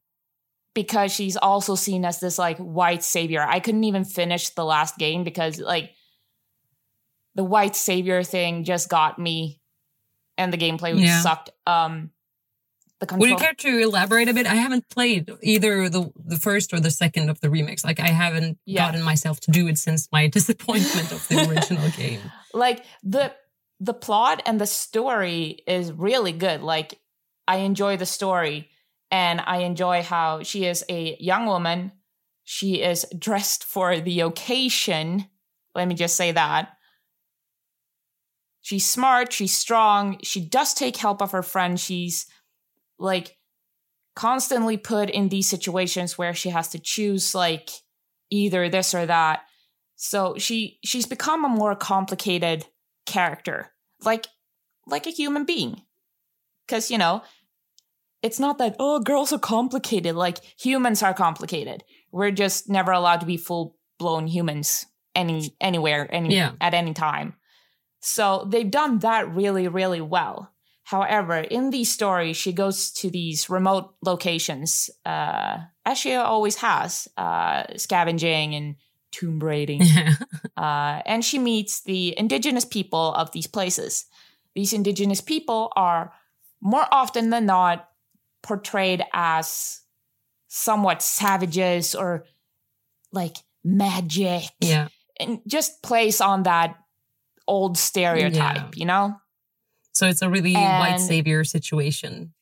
Because 0.75 1.13
she's 1.13 1.37
also 1.37 1.75
seen 1.75 2.05
as 2.05 2.21
this 2.21 2.39
like 2.39 2.59
white 2.59 3.03
savior. 3.03 3.43
I 3.47 3.61
couldn't 3.61 3.85
even 3.85 4.05
finish 4.05 4.51
the 4.51 4.65
last 4.65 4.99
game 4.99 5.25
because 5.25 5.59
like 5.59 5.91
the 7.35 7.45
white 7.45 7.77
savior 7.77 8.23
thing 8.23 8.65
just 8.65 8.89
got 8.89 9.19
me 9.19 9.61
and 10.37 10.53
the 10.53 10.59
gameplay 10.59 10.99
Yeah. 11.01 11.21
sucked. 11.21 11.51
Um 11.67 12.11
the 13.01 13.17
Would 13.17 13.29
you 13.29 13.37
care 13.37 13.55
to 13.55 13.79
elaborate 13.79 14.29
a 14.29 14.35
bit? 14.35 14.47
I 14.47 14.55
haven't 14.55 14.89
played 14.89 15.31
either 15.43 15.89
the 15.89 16.11
the 16.17 16.39
first 16.39 16.73
or 16.73 16.81
the 16.81 16.91
second 16.91 17.29
of 17.29 17.41
the 17.41 17.49
remix. 17.49 17.85
Like 17.85 18.01
I 18.01 18.09
haven't 18.09 18.59
Yeah. 18.65 18.87
gotten 18.87 19.03
myself 19.03 19.41
to 19.41 19.51
do 19.51 19.69
it 19.69 19.79
since 19.79 20.09
my 20.13 20.27
disappointment 20.39 21.13
of 21.13 21.27
the 21.29 21.49
original 21.49 21.89
game. 21.91 22.21
like 22.55 22.85
the 23.03 23.35
the 23.81 23.95
plot 23.95 24.43
and 24.47 24.61
the 24.61 24.67
story 24.67 25.59
is 25.67 25.93
really 25.93 26.31
good 26.31 26.63
like 26.63 27.01
i 27.49 27.57
enjoy 27.57 27.97
the 27.97 28.07
story 28.07 28.71
and 29.15 29.41
i 29.47 29.59
enjoy 29.59 30.03
how 30.03 30.43
she 30.43 30.67
is 30.67 30.85
a 30.89 31.17
young 31.21 31.47
woman. 31.47 31.93
She 32.47 32.83
is 32.83 33.07
dressed 33.19 33.65
for 33.65 34.01
the 34.01 34.21
occasion. 34.21 35.27
Let 35.75 35.89
me 35.89 35.95
just 35.95 36.17
say 36.17 36.33
that. 36.33 36.71
She's 38.61 38.85
smart 38.85 39.33
she's 39.33 39.57
strong 39.57 40.19
she 40.23 40.41
does 40.41 40.75
take 40.75 40.97
help 40.97 41.23
of 41.23 41.33
her 41.33 41.43
friend 41.43 41.79
she's 41.79 42.27
like 42.99 43.37
constantly 44.17 44.77
put 44.77 45.11
in 45.11 45.29
these 45.29 45.49
situations 45.49 46.17
where 46.19 46.35
she 46.35 46.51
has 46.51 46.69
to 46.69 46.79
choose 46.79 47.35
like 47.35 47.71
either 48.31 48.69
this 48.69 48.95
or 48.95 49.07
that. 49.07 49.43
So 49.97 50.37
she 50.39 50.79
she's 50.85 51.07
become 51.07 51.45
a 51.45 51.57
more 51.61 51.77
complicated 51.77 52.67
character, 53.07 53.71
like 54.01 54.27
like 54.87 55.07
a 55.07 55.11
human 55.21 55.45
being. 55.45 55.83
Cuz 56.69 56.91
you 56.91 56.99
know, 56.99 57.23
it's 58.25 58.41
not 58.41 58.59
that 58.59 58.75
oh 58.81 58.99
girls 59.01 59.33
are 59.33 59.39
complicated 59.57 60.15
like 60.17 60.39
humans 60.59 61.03
are 61.03 61.15
complicated. 61.15 61.85
We're 62.11 62.31
just 62.45 62.69
never 62.69 62.93
allowed 62.93 63.21
to 63.21 63.27
be 63.27 63.37
full-blown 63.37 64.27
humans 64.27 64.87
any 65.15 65.55
anywhere 65.61 66.09
any 66.11 66.35
Yeah. 66.35 66.53
at 66.61 66.75
any 66.75 66.95
time. 66.95 67.35
So 68.01 68.47
they've 68.51 68.71
done 68.71 68.99
that 69.01 69.33
really 69.35 69.69
really 69.69 70.01
well. 70.01 70.51
However, 70.85 71.39
in 71.39 71.71
these 71.71 71.91
stories, 71.93 72.37
she 72.37 72.53
goes 72.53 72.93
to 73.01 73.09
these 73.11 73.49
remote 73.49 73.95
locations, 74.05 74.91
uh, 75.07 75.57
as 75.87 75.97
she 75.99 76.13
always 76.15 76.57
has, 76.57 77.09
uh, 77.17 77.63
scavenging 77.77 78.55
and 78.55 78.77
tomb 79.11 79.39
raiding 79.39 79.81
uh, 80.57 81.01
and 81.07 81.25
she 81.25 81.39
meets 81.39 81.83
the 81.85 82.13
indigenous 82.19 82.65
people 82.67 83.15
of 83.15 83.31
these 83.33 83.47
places. 83.47 84.05
These 84.55 84.73
indigenous 84.75 85.21
people 85.23 85.73
are 85.77 86.13
more 86.61 86.87
often 86.93 87.31
than 87.31 87.47
not 87.47 87.89
portrayed 88.45 89.03
as 89.13 89.81
somewhat 90.47 91.03
savages 91.03 91.97
or 91.97 92.25
like 93.11 93.39
magic 93.65 94.45
Yeah. 94.61 94.87
and 95.19 95.41
just 95.49 95.83
plays 95.83 96.21
on 96.21 96.45
that 96.45 96.77
old 97.49 97.77
stereotype, 97.77 98.77
you 98.77 98.85
know? 98.85 99.17
So 99.93 100.07
it's 100.07 100.23
a 100.23 100.31
really 100.31 100.53
white 100.55 101.01
savior 101.01 101.43
situation. 101.45 102.33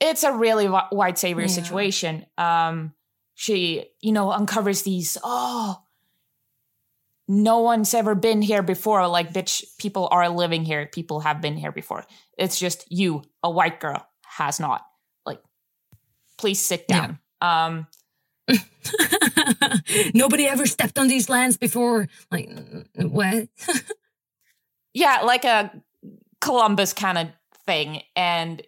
it's 0.00 0.24
a 0.24 0.32
really 0.32 0.66
white 0.66 1.16
savior 1.18 1.42
Yeah. 1.44 1.48
situation. 1.48 2.26
Um, 2.36 2.92
she, 3.34 3.86
you 4.02 4.12
know, 4.12 4.30
uncovers 4.32 4.82
these. 4.82 5.16
Oh, 5.24 5.80
no 7.26 7.60
one's 7.60 7.94
ever 7.94 8.14
been 8.14 8.42
here 8.42 8.62
before. 8.62 9.06
Like, 9.08 9.32
bitch, 9.32 9.64
people 9.78 10.08
are 10.10 10.28
living 10.28 10.64
here. 10.64 10.86
People 10.92 11.20
have 11.20 11.40
been 11.40 11.56
here 11.56 11.72
before. 11.72 12.04
It's 12.36 12.58
just 12.58 12.84
you, 12.90 13.22
a 13.42 13.50
white 13.50 13.80
girl, 13.80 14.06
has 14.26 14.60
not. 14.60 14.82
Please 16.38 16.64
sit 16.64 16.88
down. 16.88 17.18
Um, 17.40 17.86
Nobody 20.14 20.46
ever 20.46 20.66
stepped 20.66 20.98
on 20.98 21.08
these 21.08 21.28
lands 21.28 21.56
before. 21.56 22.08
Like 22.30 22.50
what? 22.96 23.48
yeah, 24.94 25.20
like 25.22 25.44
a 25.44 25.72
Columbus 26.40 26.92
kind 26.92 27.18
of 27.18 27.28
thing. 27.66 28.02
And 28.16 28.62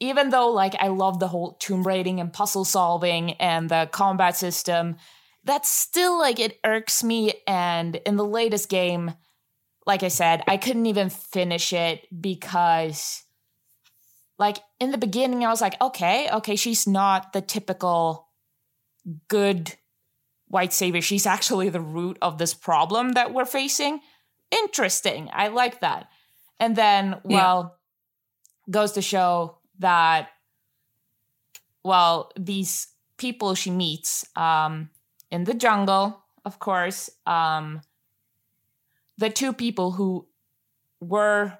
even 0.00 0.30
though 0.30 0.50
like 0.50 0.74
I 0.80 0.88
love 0.88 1.18
the 1.18 1.28
whole 1.28 1.52
tomb 1.60 1.86
raiding 1.86 2.20
and 2.20 2.32
puzzle 2.32 2.64
solving 2.64 3.32
and 3.34 3.68
the 3.68 3.88
combat 3.92 4.36
system, 4.36 4.96
that's 5.44 5.70
still 5.70 6.18
like 6.18 6.38
it 6.40 6.58
irks 6.64 7.02
me. 7.02 7.34
And 7.46 7.96
in 7.96 8.16
the 8.16 8.24
latest 8.24 8.68
game, 8.68 9.14
like 9.86 10.02
I 10.02 10.08
said, 10.08 10.42
I 10.46 10.56
couldn't 10.56 10.86
even 10.86 11.08
finish 11.08 11.72
it 11.72 12.06
because 12.20 13.24
like 14.38 14.58
in 14.80 14.90
the 14.90 14.98
beginning 14.98 15.44
I 15.44 15.48
was 15.48 15.60
like, 15.60 15.80
okay, 15.80 16.28
okay, 16.32 16.56
she's 16.56 16.86
not 16.86 17.32
the 17.32 17.40
typical 17.40 18.28
good 19.28 19.74
white 20.46 20.72
savior. 20.72 21.00
She's 21.00 21.26
actually 21.26 21.68
the 21.70 21.80
root 21.80 22.18
of 22.20 22.38
this 22.38 22.54
problem 22.54 23.12
that 23.12 23.32
we're 23.32 23.44
facing. 23.46 24.00
Interesting. 24.50 25.30
I 25.32 25.48
like 25.48 25.80
that. 25.80 26.08
And 26.60 26.76
then, 26.76 27.20
Yeah. 27.24 27.36
well, 27.36 27.78
goes 28.70 28.92
to 28.92 29.02
show 29.02 29.58
that, 29.78 30.28
well, 31.82 32.30
these 32.38 32.88
people 33.16 33.54
she 33.54 33.70
meets 33.70 34.24
um, 34.36 34.90
in 35.30 35.44
the 35.44 35.54
jungle, 35.54 36.22
of 36.44 36.58
course, 36.58 37.10
um, 37.26 37.80
the 39.18 39.30
two 39.30 39.52
people 39.52 39.92
who 39.92 40.26
were 41.00 41.58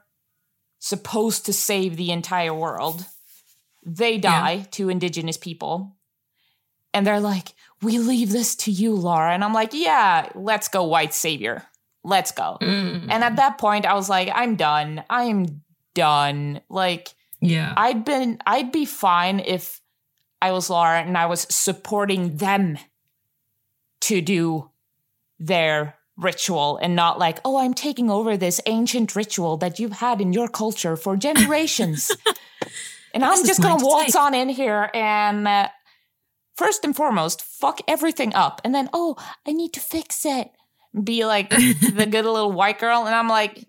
supposed 0.82 1.46
to 1.46 1.52
save 1.52 1.96
the 1.96 2.10
entire 2.10 2.52
world, 2.52 3.06
they 3.86 4.18
die 4.18 4.66
to 4.72 4.88
indigenous 4.88 5.36
people. 5.36 5.96
And 6.92 7.06
they're 7.06 7.20
like, 7.20 7.54
we 7.80 7.98
leave 7.98 8.32
this 8.32 8.56
to 8.56 8.72
you, 8.72 8.96
Lara. 8.96 9.32
And 9.32 9.44
I'm 9.44 9.54
like, 9.54 9.74
yeah, 9.74 10.28
let's 10.34 10.66
go, 10.66 10.82
white 10.82 11.14
savior. 11.14 11.62
Let's 12.02 12.32
go. 12.32 12.58
Mm. 12.60 13.06
And 13.08 13.22
at 13.22 13.36
that 13.36 13.58
point, 13.58 13.86
I 13.86 13.94
was 13.94 14.08
like, 14.08 14.28
I'm 14.34 14.56
done. 14.56 15.04
I'm 15.08 15.62
done. 15.94 16.60
Like, 16.68 17.14
yeah. 17.40 17.72
I'd 17.76 18.04
been, 18.04 18.38
I'd 18.44 18.72
be 18.72 18.84
fine 18.84 19.38
if 19.38 19.80
I 20.40 20.50
was 20.50 20.68
Lara 20.68 21.00
and 21.00 21.16
I 21.16 21.26
was 21.26 21.46
supporting 21.48 22.38
them 22.38 22.76
to 24.02 24.20
do 24.20 24.68
their 25.38 25.94
ritual 26.22 26.78
and 26.78 26.94
not 26.96 27.18
like, 27.18 27.40
oh, 27.44 27.58
I'm 27.58 27.74
taking 27.74 28.10
over 28.10 28.36
this 28.36 28.60
ancient 28.66 29.14
ritual 29.16 29.56
that 29.58 29.78
you've 29.78 29.92
had 29.92 30.20
in 30.20 30.32
your 30.32 30.48
culture 30.48 30.96
for 30.96 31.16
generations. 31.16 32.10
and 33.14 33.24
I'm 33.24 33.44
just 33.44 33.60
going 33.62 33.78
to 33.78 33.84
waltz 33.84 34.16
on 34.16 34.34
in 34.34 34.48
here 34.48 34.90
and, 34.94 35.46
uh, 35.46 35.68
first 36.56 36.84
and 36.84 36.94
foremost, 36.94 37.42
fuck 37.42 37.80
everything 37.88 38.34
up. 38.34 38.60
And 38.64 38.74
then, 38.74 38.88
oh, 38.92 39.16
I 39.46 39.52
need 39.52 39.72
to 39.74 39.80
fix 39.80 40.24
it. 40.24 40.50
Be 41.02 41.24
like 41.24 41.50
the 41.50 42.06
good 42.10 42.24
little 42.24 42.52
white 42.52 42.78
girl. 42.78 43.06
And 43.06 43.14
I'm 43.14 43.28
like, 43.28 43.66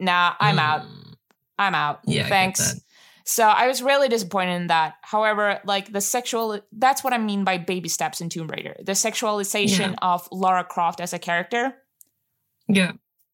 nah, 0.00 0.34
I'm 0.40 0.58
out. 0.58 0.82
Mm. 0.82 1.14
I'm 1.58 1.74
out. 1.74 2.00
Yeah, 2.06 2.28
Thanks. 2.28 2.74
that. 2.74 2.80
So 3.28 3.44
I 3.44 3.66
was 3.66 3.82
really 3.82 4.08
disappointed 4.08 4.54
in 4.54 4.66
that. 4.68 4.94
However, 5.02 5.60
like 5.64 5.92
the 5.92 6.00
sexual 6.00 6.60
that's 6.70 7.02
what 7.02 7.12
I 7.12 7.18
mean 7.18 7.42
by 7.42 7.58
baby 7.58 7.88
steps 7.88 8.20
in 8.20 8.28
Tomb 8.28 8.46
Raider. 8.46 8.76
The 8.78 8.92
sexualization 8.92 9.90
Yeah. 9.90 9.94
of 10.02 10.28
Lara 10.30 10.62
Croft 10.64 11.00
as 11.00 11.12
a 11.12 11.18
character, 11.18 11.74
Yeah. 12.68 12.92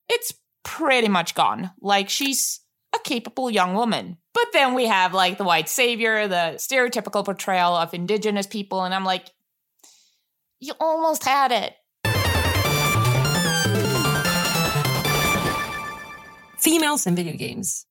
it's 0.08 0.34
pretty 0.64 1.08
much 1.08 1.34
gone. 1.34 1.70
Like 1.80 2.08
she's 2.08 2.60
a 2.94 2.98
capable 2.98 3.50
young 3.50 3.74
woman. 3.74 4.18
But 4.34 4.48
then 4.52 4.74
we 4.74 4.86
have 4.86 5.14
like 5.14 5.38
the 5.38 5.44
white 5.44 5.68
savior, 5.68 6.28
the 6.28 6.54
stereotypical 6.56 7.24
portrayal 7.24 7.74
of 7.74 7.94
indigenous 7.94 8.46
people, 8.46 8.84
and 8.84 8.94
I'm 8.94 9.04
like, 9.04 9.28
you 10.60 10.74
almost 10.80 11.24
had 11.24 11.52
it. 11.52 11.74
females 16.62 17.06
in 17.06 17.16
video 17.16 17.34
games, 17.34 17.86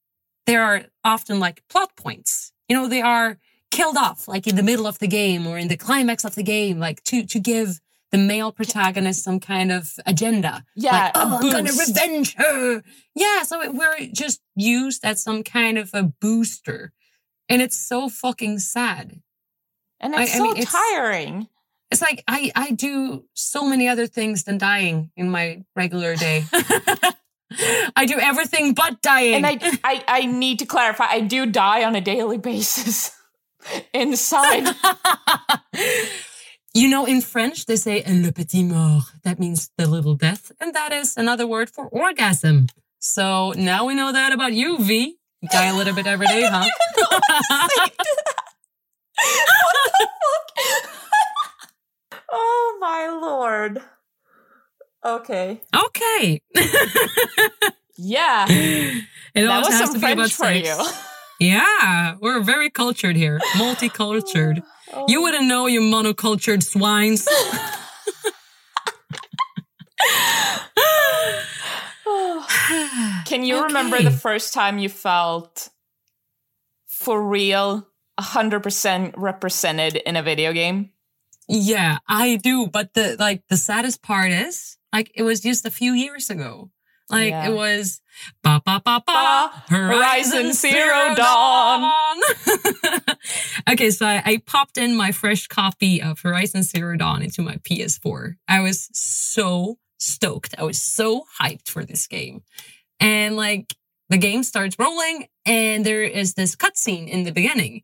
there 0.48 0.64
are 0.64 0.86
often 1.04 1.40
like 1.40 1.64
plot 1.68 1.96
points. 1.96 2.54
You 2.70 2.76
know, 2.76 2.88
they 2.88 3.02
are 3.02 3.38
killed 3.70 3.98
off 3.98 4.28
like 4.28 4.48
in 4.48 4.56
the 4.56 4.64
middle 4.64 4.88
of 4.88 5.00
the 5.00 5.08
game 5.08 5.46
or 5.46 5.58
in 5.58 5.68
the 5.68 5.78
climax 5.78 6.24
of 6.26 6.36
the 6.36 6.44
game, 6.44 6.80
like 6.80 7.04
to 7.04 7.26
to 7.26 7.40
give 7.40 7.80
the 8.12 8.18
male 8.18 8.52
protagonist 8.52 9.24
some 9.24 9.40
kind 9.40 9.72
of 9.72 9.94
agenda. 10.06 10.64
Yeah, 10.76 10.92
like, 10.92 11.12
oh, 11.16 11.40
I'm 11.42 11.52
gonna 11.52 11.72
revenge 11.72 12.36
her. 12.36 12.84
Yeah, 13.16 13.44
so 13.44 13.62
it- 13.62 13.74
we're 13.74 14.08
just 14.14 14.42
used 14.56 15.06
as 15.06 15.24
some 15.24 15.44
kind 15.44 15.78
of 15.78 15.90
a 15.94 16.04
booster, 16.04 16.92
and 17.50 17.62
it's 17.62 17.78
so 17.78 18.10
fucking 18.10 18.60
sad. 18.60 19.22
And 20.00 20.14
it's 20.16 20.34
I 20.34 20.38
so 20.38 20.44
mean, 20.44 20.58
it's- 20.58 20.72
tiring. 20.72 21.48
It's 21.90 22.02
like 22.02 22.24
I 22.28 22.52
I 22.56 22.72
do 22.72 23.26
so 23.34 23.66
many 23.66 23.88
other 23.90 24.08
things 24.08 24.44
than 24.46 24.58
dying 24.58 25.12
in 25.18 25.30
my 25.30 25.64
regular 25.76 26.16
day. 26.16 26.46
I 27.96 28.06
do 28.06 28.18
everything 28.18 28.74
but 28.74 29.02
dying. 29.02 29.34
And 29.44 29.46
I, 29.46 29.58
I, 29.84 30.04
I 30.08 30.26
need 30.26 30.60
to 30.60 30.66
clarify, 30.66 31.08
I 31.10 31.20
do 31.20 31.46
die 31.46 31.84
on 31.84 31.96
a 31.96 32.00
daily 32.02 32.38
basis 32.38 33.12
inside. 33.94 34.74
you 36.74 36.88
know, 36.90 37.06
in 37.06 37.22
French, 37.22 37.66
they 37.66 37.76
say 37.76 38.04
le 38.08 38.32
petit 38.32 38.64
mort. 38.64 39.04
That 39.24 39.40
means 39.40 39.70
the 39.78 39.88
little 39.88 40.16
death. 40.16 40.52
And 40.60 40.74
that 40.74 40.92
is 40.94 41.18
another 41.18 41.46
word 41.48 41.70
for 41.70 41.88
orgasm. 41.88 42.68
So 43.00 43.54
now 43.58 43.86
we 43.86 43.96
know 43.96 44.12
that 44.12 44.32
about 44.32 44.54
you, 44.54 44.78
V. 44.80 45.18
Die 45.52 45.66
a 45.66 45.76
little 45.76 45.96
bit 45.96 46.06
every 46.06 46.28
day, 46.28 46.44
huh? 46.44 46.64
what 47.10 47.92
the 49.76 50.12
fuck? 50.30 50.90
oh 52.32 52.78
my 52.80 53.08
lord. 53.22 53.82
Okay. 55.04 55.62
okay. 55.76 56.42
Yeah. 57.98 58.46
it 58.50 59.04
That 59.36 59.66
was 59.66 59.78
some 59.78 59.94
to 59.94 60.00
be 60.00 60.12
about 60.12 60.32
French 60.32 60.68
for 60.68 60.76
sex. 60.76 60.98
you. 61.40 61.48
Yeah, 61.48 62.16
we're 62.20 62.42
very 62.42 62.70
cultured 62.70 63.16
here, 63.16 63.40
multicultured. 63.56 64.62
Oh. 64.74 64.81
Oh. 64.94 65.06
You 65.08 65.22
wouldn't 65.22 65.46
know, 65.46 65.68
you 65.68 65.82
monocultured 65.82 66.64
swines. 66.64 67.28
Can 73.26 73.44
you 73.44 73.64
remember 73.64 74.02
the 74.02 74.12
first 74.12 74.54
time 74.54 74.78
you 74.78 74.90
felt 74.90 75.70
for 76.88 77.22
real 77.24 77.88
100% 78.20 79.14
represented 79.16 79.96
in 79.96 80.16
a 80.16 80.24
video 80.24 80.52
game? 80.54 80.92
Yeah, 81.48 81.98
I 82.08 82.38
do. 82.38 82.68
But 82.68 82.94
the 82.94 83.16
like 83.20 83.44
the 83.50 83.58
saddest 83.58 84.02
part 84.02 84.32
is 84.32 84.78
like 84.94 85.12
it 85.16 85.24
was 85.24 85.42
just 85.42 85.66
a 85.66 85.72
few 85.72 85.94
years 85.94 86.30
ago. 86.30 86.72
Like 87.12 87.30
Yeah. 87.32 87.50
it 87.50 87.54
was 87.54 88.02
ba 88.44 88.62
ba 88.66 88.82
ba 88.84 89.04
ba 89.06 89.64
Horizon 89.70 90.54
Zero 90.54 91.14
Dawn. 91.16 91.92
okay, 93.70 93.92
so 93.92 94.06
I, 94.06 94.22
I 94.26 94.38
popped 94.46 94.78
in 94.78 94.96
my 94.96 95.12
fresh 95.12 95.48
copy 95.48 96.02
of 96.02 96.20
Horizon 96.22 96.64
Zero 96.64 96.96
Dawn 96.98 97.22
into 97.22 97.42
my 97.42 97.58
PS4. 97.58 98.36
I 98.48 98.62
was 98.62 98.90
so 98.94 99.78
stoked. 100.00 100.56
I 100.58 100.64
was 100.64 100.82
so 100.82 101.26
hyped 101.42 101.68
for 101.70 101.84
this 101.86 102.08
game. 102.08 102.44
And 103.00 103.36
like 103.36 103.76
the 104.10 104.18
game 104.18 104.44
starts 104.44 104.78
rolling 104.80 105.28
and 105.46 105.86
there 105.86 106.04
is 106.04 106.34
this 106.34 106.56
cutscene 106.56 107.08
in 107.08 107.24
the 107.24 107.32
beginning. 107.32 107.84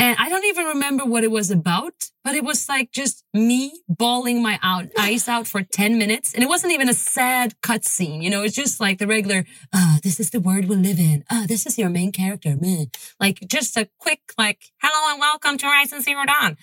And 0.00 0.16
I 0.18 0.30
don't 0.30 0.46
even 0.46 0.64
remember 0.64 1.04
what 1.04 1.24
it 1.24 1.30
was 1.30 1.50
about, 1.50 1.92
but 2.24 2.34
it 2.34 2.42
was 2.42 2.70
like 2.70 2.90
just 2.90 3.22
me 3.34 3.82
bawling 3.86 4.42
my 4.42 4.58
out, 4.62 4.86
eyes 4.98 5.28
out 5.28 5.46
for 5.46 5.62
10 5.62 5.98
minutes. 5.98 6.32
And 6.32 6.42
it 6.42 6.48
wasn't 6.48 6.72
even 6.72 6.88
a 6.88 6.94
sad 6.94 7.54
cutscene. 7.60 8.22
You 8.22 8.30
know, 8.30 8.42
it's 8.42 8.56
just 8.56 8.80
like 8.80 8.96
the 8.96 9.06
regular, 9.06 9.44
ah, 9.74 9.98
this 10.02 10.18
is 10.18 10.30
the 10.30 10.40
world 10.40 10.70
we 10.70 10.76
live 10.76 10.98
in. 10.98 11.22
Ah, 11.30 11.44
this 11.46 11.66
is 11.66 11.76
your 11.76 11.90
main 11.90 12.12
character. 12.12 12.56
Man. 12.58 12.86
Like 13.20 13.40
just 13.46 13.76
a 13.76 13.90
quick, 13.98 14.20
like, 14.38 14.72
hello 14.82 15.12
and 15.12 15.20
welcome 15.20 15.58
to 15.58 15.66
Horizon 15.66 16.00
Zero 16.00 16.24
Dawn. 16.24 16.56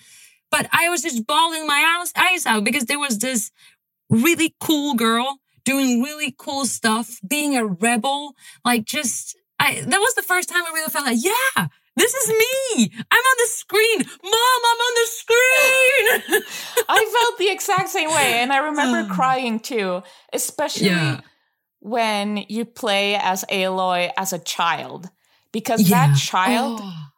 But 0.50 0.68
I 0.72 0.88
was 0.88 1.02
just 1.02 1.24
bawling 1.24 1.64
my 1.64 2.02
eyes 2.16 2.44
out 2.44 2.64
because 2.64 2.86
there 2.86 2.98
was 2.98 3.20
this 3.20 3.52
really 4.10 4.56
cool 4.58 4.94
girl 4.94 5.38
doing 5.64 6.02
really 6.02 6.34
cool 6.36 6.66
stuff, 6.66 7.20
being 7.24 7.56
a 7.56 7.64
rebel. 7.64 8.34
Like 8.64 8.84
just, 8.84 9.36
I, 9.60 9.80
that 9.80 10.00
was 10.00 10.14
the 10.14 10.22
first 10.22 10.48
time 10.48 10.64
I 10.66 10.72
really 10.72 10.90
felt 10.90 11.06
like, 11.06 11.18
yeah, 11.22 11.68
this 11.98 12.14
is 12.14 12.28
me. 12.28 12.90
I'm 13.10 13.18
on 13.18 13.36
the 13.38 13.46
screen. 13.48 13.98
Mom, 13.98 14.60
I'm 14.70 14.80
on 14.88 14.94
the 14.94 15.08
screen. 15.10 16.42
I 16.88 17.18
felt 17.20 17.38
the 17.38 17.50
exact 17.50 17.88
same 17.90 18.10
way. 18.10 18.40
And 18.40 18.52
I 18.52 18.58
remember 18.58 19.06
crying 19.14 19.60
too, 19.60 20.02
especially 20.32 20.86
Yeah. 20.88 21.20
when 21.80 22.44
you 22.48 22.64
play 22.64 23.16
as 23.16 23.44
Aloy 23.50 24.10
as 24.16 24.32
a 24.32 24.38
child. 24.38 25.08
Because 25.52 25.88
Yeah. 25.88 26.08
that 26.08 26.18
child 26.18 26.80
Oh, 26.82 27.08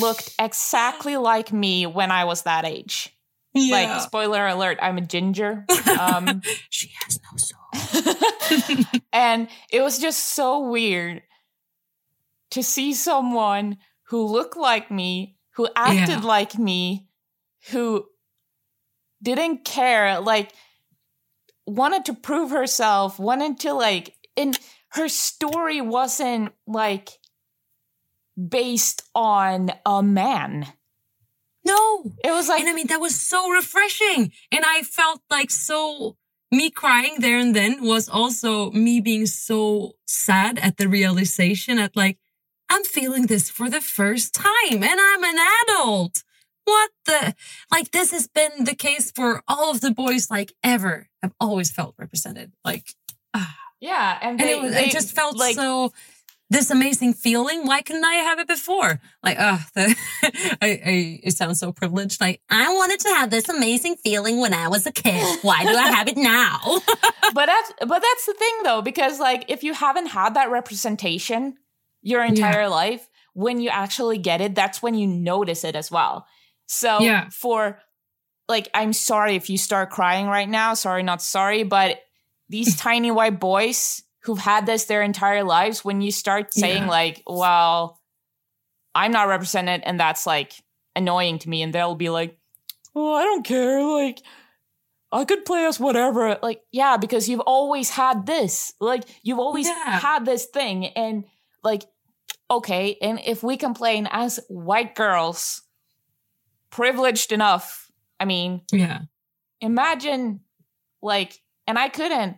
looked 0.00 0.34
exactly 0.38 1.16
like 1.16 1.52
me 1.52 1.86
when 1.86 2.10
I 2.10 2.24
was 2.24 2.42
that 2.42 2.64
age. 2.64 3.08
yeah. 3.54 3.74
Like, 3.94 4.00
spoiler 4.02 4.46
alert, 4.46 4.78
I'm 4.82 4.98
a 4.98 5.02
ginger. 5.02 5.64
Um, 5.98 6.42
she 6.70 6.90
has 7.04 7.18
no 7.22 7.36
soul. 7.36 7.58
and 9.12 9.48
it 9.70 9.80
was 9.82 9.98
just 9.98 10.34
so 10.34 10.68
weird 10.68 11.22
to 12.52 12.62
see 12.62 12.94
someone 12.94 13.78
who 14.08 14.24
looked 14.26 14.56
like 14.56 14.90
me, 14.90 15.36
who 15.56 15.68
acted 15.76 16.20
Yeah. 16.22 16.26
like 16.26 16.58
me, 16.58 17.08
who 17.70 18.06
didn't 19.22 19.64
care, 19.64 20.20
like 20.20 20.52
wanted 21.66 22.04
to 22.06 22.14
prove 22.14 22.50
herself, 22.50 23.18
wanted 23.18 23.60
to 23.60 23.72
like 23.72 24.14
and 24.36 24.58
her 24.90 25.08
story 25.08 25.80
wasn't 25.80 26.52
like 26.66 27.08
based 28.36 29.02
on 29.14 29.70
a 29.86 30.02
man. 30.02 30.66
No. 31.64 32.04
It 32.24 32.32
was 32.32 32.48
like 32.48 32.60
and 32.60 32.68
I 32.68 32.74
mean, 32.74 32.88
that 32.88 33.00
was 33.00 33.18
so 33.18 33.48
refreshing. 33.50 34.32
And 34.50 34.64
I 34.66 34.82
felt 34.82 35.22
like 35.30 35.50
so, 35.50 36.16
me 36.50 36.70
crying 36.70 37.16
there 37.20 37.38
and 37.38 37.54
then 37.54 37.82
was 37.82 38.08
also 38.08 38.70
me 38.72 39.00
being 39.00 39.26
so 39.26 39.92
sad 40.06 40.58
at 40.58 40.76
the 40.76 40.88
realization 40.88 41.78
at 41.78 41.96
like, 41.96 42.18
I'm 42.72 42.84
feeling 42.84 43.26
this 43.26 43.50
for 43.50 43.68
the 43.68 43.82
first 43.82 44.32
time 44.34 44.82
and 44.82 44.98
I'm 44.98 45.24
an 45.24 45.36
adult. 45.64 46.22
What 46.64 46.90
the, 47.06 47.34
like, 47.70 47.90
this 47.90 48.12
has 48.12 48.28
been 48.28 48.64
the 48.64 48.74
case 48.74 49.10
for 49.10 49.42
all 49.46 49.70
of 49.70 49.80
the 49.80 49.90
boys, 49.90 50.30
like, 50.30 50.52
ever. 50.62 51.08
I've 51.22 51.34
always 51.38 51.70
felt 51.70 51.94
represented. 51.98 52.52
Like, 52.64 52.94
ah. 53.34 53.54
yeah, 53.80 54.18
and, 54.22 54.40
and 54.40 54.48
it, 54.48 54.62
was, 54.62 54.72
they- 54.72 54.86
it 54.86 54.92
just 54.92 55.14
felt 55.14 55.36
like 55.36 55.56
so 55.56 55.92
this 56.48 56.70
amazing 56.70 57.14
feeling. 57.14 57.66
Why 57.66 57.82
couldn't 57.82 58.04
I 58.04 58.14
have 58.14 58.38
it 58.38 58.46
before? 58.46 59.00
Like, 59.22 59.38
uh, 59.40 59.58
the, 59.74 59.96
I, 60.62 60.66
I, 60.68 61.20
it 61.24 61.32
sounds 61.36 61.58
so 61.58 61.72
privileged. 61.72 62.20
Like, 62.20 62.40
I 62.48 62.72
wanted 62.72 63.00
to 63.00 63.08
have 63.08 63.30
this 63.30 63.48
amazing 63.48 63.96
feeling 63.96 64.38
when 64.40 64.54
I 64.54 64.68
was 64.68 64.86
a 64.86 64.92
kid. 64.92 65.38
Why 65.42 65.64
do 65.64 65.70
I 65.70 65.88
have 65.92 66.08
it 66.08 66.16
now? 66.16 66.58
but 67.34 67.46
that's 67.46 67.72
but 67.80 68.00
that's 68.00 68.26
the 68.26 68.34
thing 68.38 68.54
though 68.64 68.82
because 68.82 69.18
like 69.18 69.46
if 69.48 69.62
you 69.64 69.74
haven't 69.74 70.06
had 70.08 70.34
that 70.34 70.50
representation 70.50 71.56
your 72.02 72.22
entire 72.24 72.68
life 72.68 73.08
when 73.34 73.60
you 73.60 73.70
actually 73.70 74.18
get 74.18 74.40
it 74.40 74.54
that's 74.54 74.82
when 74.82 74.94
you 74.94 75.06
notice 75.06 75.64
it 75.64 75.74
as 75.76 75.90
well 75.90 76.26
so 76.66 77.00
Yeah. 77.00 77.28
for 77.30 77.78
like 78.48 78.68
i'm 78.74 78.92
sorry 78.92 79.36
if 79.36 79.48
you 79.48 79.56
start 79.56 79.90
crying 79.90 80.26
right 80.26 80.48
now 80.48 80.74
sorry 80.74 81.02
not 81.02 81.22
sorry 81.22 81.62
but 81.62 82.00
these 82.48 82.76
tiny 82.88 83.10
white 83.10 83.40
boys 83.40 84.02
who've 84.24 84.38
had 84.38 84.66
this 84.66 84.84
their 84.84 85.02
entire 85.02 85.42
lives 85.44 85.84
when 85.84 86.00
you 86.02 86.10
start 86.12 86.52
saying 86.52 86.82
Yeah. 86.84 86.88
like 86.90 87.22
well 87.26 88.00
i'm 88.94 89.12
not 89.12 89.28
represented 89.28 89.82
and 89.84 89.98
that's 89.98 90.26
like 90.26 90.52
annoying 90.94 91.38
to 91.38 91.48
me 91.48 91.62
and 91.62 91.72
they'll 91.72 91.94
be 91.94 92.10
like 92.10 92.36
oh 92.94 93.14
i 93.14 93.22
don't 93.24 93.44
care 93.44 93.82
like 93.82 94.20
I 95.14 95.26
could 95.26 95.44
play 95.44 95.66
as 95.66 95.78
whatever. 95.78 96.38
Like, 96.42 96.62
yeah, 96.72 96.96
because 96.96 97.28
you've 97.28 97.40
always 97.40 97.90
had 97.90 98.24
this. 98.24 98.72
Like, 98.80 99.04
you've 99.22 99.38
always 99.38 99.66
Yeah. 99.68 100.00
had 100.00 100.24
this 100.24 100.46
thing. 100.46 100.86
And, 100.86 101.24
like, 101.62 101.84
okay, 102.50 102.96
and 103.00 103.20
if 103.24 103.42
we 103.42 103.56
complain 103.56 104.08
as 104.10 104.40
white 104.48 104.94
girls, 104.94 105.62
privileged 106.70 107.32
enough, 107.32 107.90
I 108.18 108.24
mean, 108.24 108.62
yeah. 108.72 109.00
imagine, 109.60 110.40
like, 111.02 111.40
and 111.66 111.78
I 111.78 111.88
couldn't, 111.88 112.36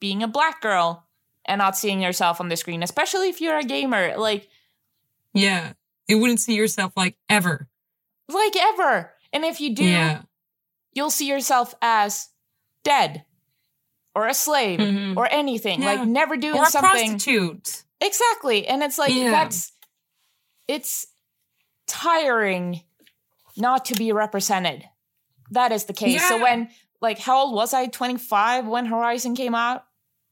being 0.00 0.22
a 0.22 0.28
black 0.28 0.60
girl 0.60 1.06
and 1.46 1.58
not 1.58 1.76
seeing 1.76 2.00
yourself 2.00 2.40
on 2.40 2.48
the 2.48 2.56
screen, 2.56 2.82
especially 2.82 3.28
if 3.28 3.40
you're 3.40 3.58
a 3.58 3.64
gamer. 3.64 4.16
Like, 4.16 4.48
Yeah. 5.32 5.72
You 6.06 6.18
wouldn't 6.18 6.40
see 6.40 6.54
yourself 6.54 6.92
like 6.96 7.16
ever. 7.30 7.68
like 8.28 8.54
ever. 8.56 9.12
And 9.32 9.44
if 9.44 9.60
you 9.60 9.74
do, 9.74 9.84
Yeah. 9.84 10.22
you'll 10.92 11.10
see 11.10 11.26
yourself 11.26 11.74
as 11.82 12.28
dead 12.84 13.24
or 14.14 14.26
a 14.28 14.34
slave 14.34 14.80
Mhm. 14.80 15.16
or 15.16 15.26
anything 15.32 15.82
Yeah. 15.82 15.94
like 15.94 16.08
never 16.08 16.36
doing 16.36 16.58
Or 16.58 16.66
something 16.66 17.12
prostitute. 17.12 17.83
Exactly. 18.04 18.66
And 18.66 18.82
it's 18.82 18.98
like 18.98 19.12
Yeah. 19.12 19.30
that's 19.30 19.72
it's 20.68 21.06
tiring 21.86 22.82
not 23.56 23.84
to 23.86 23.94
be 23.94 24.12
represented. 24.12 24.84
That 25.50 25.72
is 25.72 25.84
the 25.84 25.92
case. 25.92 26.26
So 26.28 26.40
when 26.42 26.70
like 27.00 27.18
how 27.18 27.44
old 27.44 27.54
was 27.54 27.74
i? 27.74 27.86
25 27.86 28.66
when 28.66 28.86
horizon 28.86 29.34
came 29.34 29.54
out? 29.54 29.84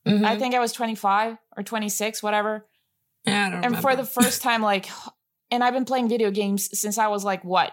I 0.07 0.11
Mhm. 0.11 0.39
think 0.39 0.55
i 0.55 0.59
was 0.59 0.73
25 0.73 1.37
or 1.57 1.63
26 1.63 2.23
whatever. 2.23 2.67
Yeah, 3.25 3.47
I 3.47 3.51
don't 3.51 3.65
and 3.65 3.81
for 3.81 3.95
the 3.95 4.05
first 4.05 4.43
time 4.49 4.63
like 4.63 4.89
and 5.51 5.63
i've 5.63 5.75
been 5.75 5.85
playing 5.85 6.09
video 6.09 6.31
games 6.31 6.77
since 6.79 6.99
i 6.99 7.07
was 7.09 7.25
like 7.25 7.45
what? 7.45 7.73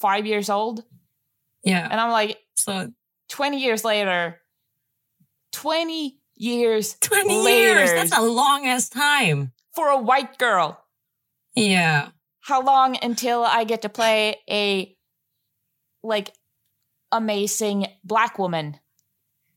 Five 0.00 0.26
years 0.26 0.48
old? 0.48 0.84
Yeah. 1.64 1.86
and 1.90 2.00
i'm 2.00 2.10
like 2.12 2.38
So 2.54 2.92
20 3.28 3.58
years 3.60 3.84
later 3.84 4.40
20 5.52 6.17
years 6.40 6.94
20 7.00 7.34
later 7.42 7.84
years. 7.84 7.92
That's 7.92 8.16
a 8.16 8.22
long 8.22 8.66
ass 8.66 8.88
time. 8.88 9.52
for 9.74 9.88
a 9.88 9.98
white 9.98 10.38
girl 10.38 10.80
Yeah. 11.54 12.08
how 12.40 12.62
long 12.62 12.96
until 13.02 13.44
i 13.44 13.64
get 13.64 13.82
to 13.82 13.88
play 13.88 14.36
a 14.50 14.96
like 16.02 16.32
amazing 17.12 17.86
black 18.04 18.38
woman 18.38 18.78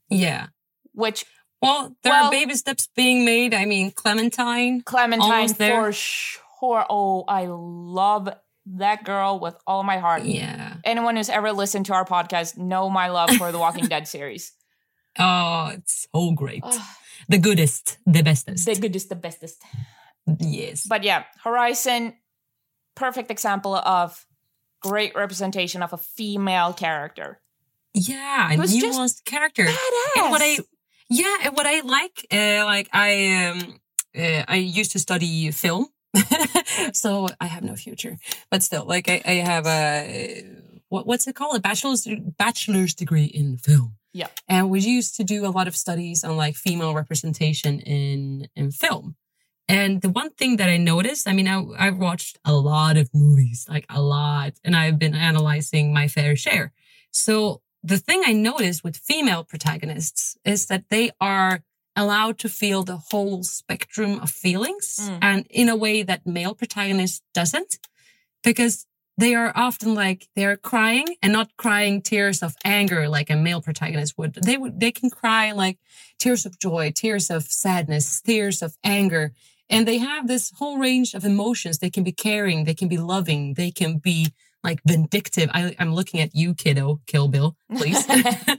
Yeah. 0.09 0.47
which 0.93 1.25
Well, 1.61 1.95
there 2.03 2.11
Well- 2.13 2.25
are 2.25 2.31
baby 2.31 2.55
steps 2.55 2.87
being 2.95 3.23
made. 3.23 3.53
I 3.53 3.65
mean, 3.65 3.91
Clementine. 3.91 4.81
clementine 4.81 5.53
there. 5.53 5.81
for 5.83 5.91
sure 5.93 6.85
oh 6.89 7.23
i 7.27 7.45
love 7.47 8.29
that 8.65 9.03
girl 9.03 9.39
with 9.39 9.55
all 9.65 9.83
my 9.83 9.97
heart 9.97 10.23
Yeah. 10.23 10.75
anyone 10.83 11.15
who's 11.15 11.29
ever 11.29 11.51
listened 11.51 11.85
to 11.87 11.93
our 11.93 12.05
podcast 12.05 12.57
know 12.57 12.89
my 12.89 13.09
love 13.09 13.31
for 13.37 13.51
the 13.51 13.57
walking 13.59 13.85
dead 13.93 14.07
series 14.07 14.53
Oh, 15.19 15.71
it's 15.73 16.07
so 16.13 16.31
great. 16.31 16.63
Ugh, 16.63 16.81
The 17.29 17.37
goodest, 17.37 17.97
the 18.05 18.23
bestest. 18.23 18.65
the 18.65 18.75
goodest 18.75 19.09
the 19.09 19.15
bestest 19.15 19.61
yes. 20.39 20.85
But 20.87 21.03
yeah, 21.03 21.23
Horizon, 21.43 22.13
perfect 22.95 23.31
example 23.31 23.75
of 23.75 24.25
great 24.81 25.15
representation 25.15 25.83
of 25.83 25.93
a 25.93 25.97
female 25.97 26.73
character. 26.73 27.39
yeah, 27.93 28.51
a 28.51 28.55
Who's 28.55 28.73
nuanced 28.75 29.25
character. 29.25 29.65
Badass. 29.65 30.21
And 30.21 30.31
what 30.31 30.41
I, 30.41 30.57
yeah, 31.09 31.37
and 31.43 31.55
what 31.55 31.65
I 31.65 31.81
like, 31.81 32.25
uh, 32.31 32.65
like 32.65 32.89
I, 32.93 33.45
um, 33.47 33.79
uh, 34.17 34.43
I 34.47 34.55
used 34.57 34.91
to 34.93 34.99
study 34.99 35.51
film 35.51 35.87
so 36.93 37.27
I 37.39 37.45
have 37.45 37.63
no 37.63 37.75
future, 37.75 38.17
but 38.49 38.63
still, 38.63 38.85
like 38.85 39.09
I, 39.09 39.21
I 39.25 39.33
have 39.35 39.65
a 39.65 40.45
what, 40.89 41.07
what's 41.07 41.25
it 41.25 41.35
called? 41.35 41.55
A 41.55 41.61
bachelor's 41.61 42.05
bachelor's 42.37 42.93
degree 42.93 43.25
in 43.25 43.55
film. 43.57 43.95
Yeah. 44.13 44.27
And 44.47 44.69
we 44.69 44.81
used 44.81 45.15
to 45.17 45.23
do 45.23 45.45
a 45.45 45.51
lot 45.57 45.67
of 45.67 45.75
studies 45.75 46.23
on 46.23 46.35
like 46.37 46.55
female 46.55 46.93
representation 46.93 47.79
in 47.79 48.47
in 48.55 48.71
film. 48.71 49.15
And 49.67 50.01
the 50.01 50.09
one 50.09 50.31
thing 50.31 50.57
that 50.57 50.67
I 50.69 50.77
noticed, 50.77 51.27
I 51.29 51.33
mean, 51.33 51.47
I, 51.47 51.63
I've 51.79 51.97
watched 51.97 52.37
a 52.43 52.53
lot 52.53 52.97
of 52.97 53.09
movies, 53.13 53.65
like 53.69 53.85
a 53.89 54.01
lot, 54.01 54.53
and 54.65 54.75
I've 54.75 54.99
been 54.99 55.15
analyzing 55.15 55.93
my 55.93 56.07
fair 56.09 56.35
share. 56.35 56.73
So 57.11 57.61
the 57.81 57.97
thing 57.97 58.21
I 58.25 58.33
noticed 58.33 58.83
with 58.83 58.97
female 58.97 59.43
protagonists 59.45 60.35
is 60.43 60.65
that 60.67 60.85
they 60.89 61.11
are 61.21 61.63
allowed 61.95 62.37
to 62.39 62.49
feel 62.49 62.83
the 62.83 62.97
whole 63.11 63.43
spectrum 63.43 64.19
of 64.19 64.29
feelings 64.29 64.97
Mm. 65.01 65.17
and 65.21 65.47
in 65.49 65.69
a 65.69 65.75
way 65.75 66.03
that 66.03 66.25
male 66.25 66.55
protagonist 66.55 67.21
doesn't 67.33 67.79
because 68.43 68.85
they 69.21 69.35
are 69.35 69.51
often 69.55 69.93
like 69.93 70.27
they're 70.35 70.57
crying 70.57 71.05
and 71.21 71.31
not 71.31 71.55
crying 71.57 72.01
tears 72.01 72.41
of 72.41 72.55
anger 72.65 73.07
like 73.07 73.29
a 73.29 73.35
male 73.35 73.61
protagonist 73.61 74.17
would. 74.17 74.33
They 74.33 74.57
would 74.57 74.79
they 74.79 74.91
can 74.91 75.09
cry 75.09 75.51
like 75.51 75.77
tears 76.19 76.45
of 76.45 76.59
joy 76.59 76.91
tears 76.95 77.29
of 77.29 77.43
sadness 77.43 78.21
tears 78.21 78.61
of 78.61 78.75
anger. 78.83 79.31
And 79.69 79.87
they 79.87 79.99
have 79.99 80.27
this 80.27 80.51
whole 80.57 80.77
range 80.77 81.13
of 81.13 81.23
emotions. 81.23 81.77
They 81.77 81.89
can 81.89 82.03
be 82.03 82.11
caring 82.11 82.65
they 82.65 82.73
can 82.73 82.87
be 82.87 82.97
loving 82.97 83.53
they 83.53 83.71
can 83.71 83.99
be 83.99 84.33
like 84.63 84.79
vindictive. 84.85 85.49
I, 85.53 85.75
i'm 85.79 85.95
looking 85.95 86.19
at 86.19 86.35
you 86.35 86.53
kiddo 86.53 87.01
kill 87.07 87.27
bill 87.27 87.55
please. 87.69 88.05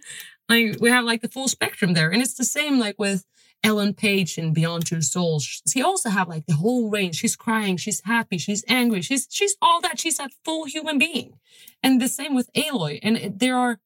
Like 0.49 0.77
we 0.81 0.91
have 0.91 1.05
like 1.05 1.23
the 1.23 1.29
full 1.29 1.49
spectrum 1.49 1.95
there. 1.95 2.11
And 2.11 2.21
it's 2.21 2.35
the 2.35 2.45
same 2.45 2.79
like 2.79 2.97
with 2.99 3.25
ellen 3.63 3.95
page 3.95 4.39
in 4.39 4.53
beyond 4.53 4.87
two 4.87 5.03
souls. 5.03 5.63
She 5.67 5.83
also 5.83 6.11
have 6.11 6.29
like 6.29 6.47
the 6.47 6.55
whole 6.55 6.91
range. 6.91 7.17
She's 7.17 7.37
crying 7.37 7.77
she's 7.77 8.03
happy 8.05 8.39
she's 8.39 8.65
angry 8.69 9.03
she's 9.03 9.27
she's 9.31 9.57
all 9.63 9.81
that. 9.81 9.99
She's 9.99 10.19
a 10.19 10.29
full 10.45 10.65
human 10.65 10.99
being. 10.99 11.39
And 11.83 12.01
the 12.01 12.09
same 12.09 12.35
with 12.35 12.53
aloy. 12.55 12.99
And 13.03 13.39
there 13.39 13.57
are 13.57 13.79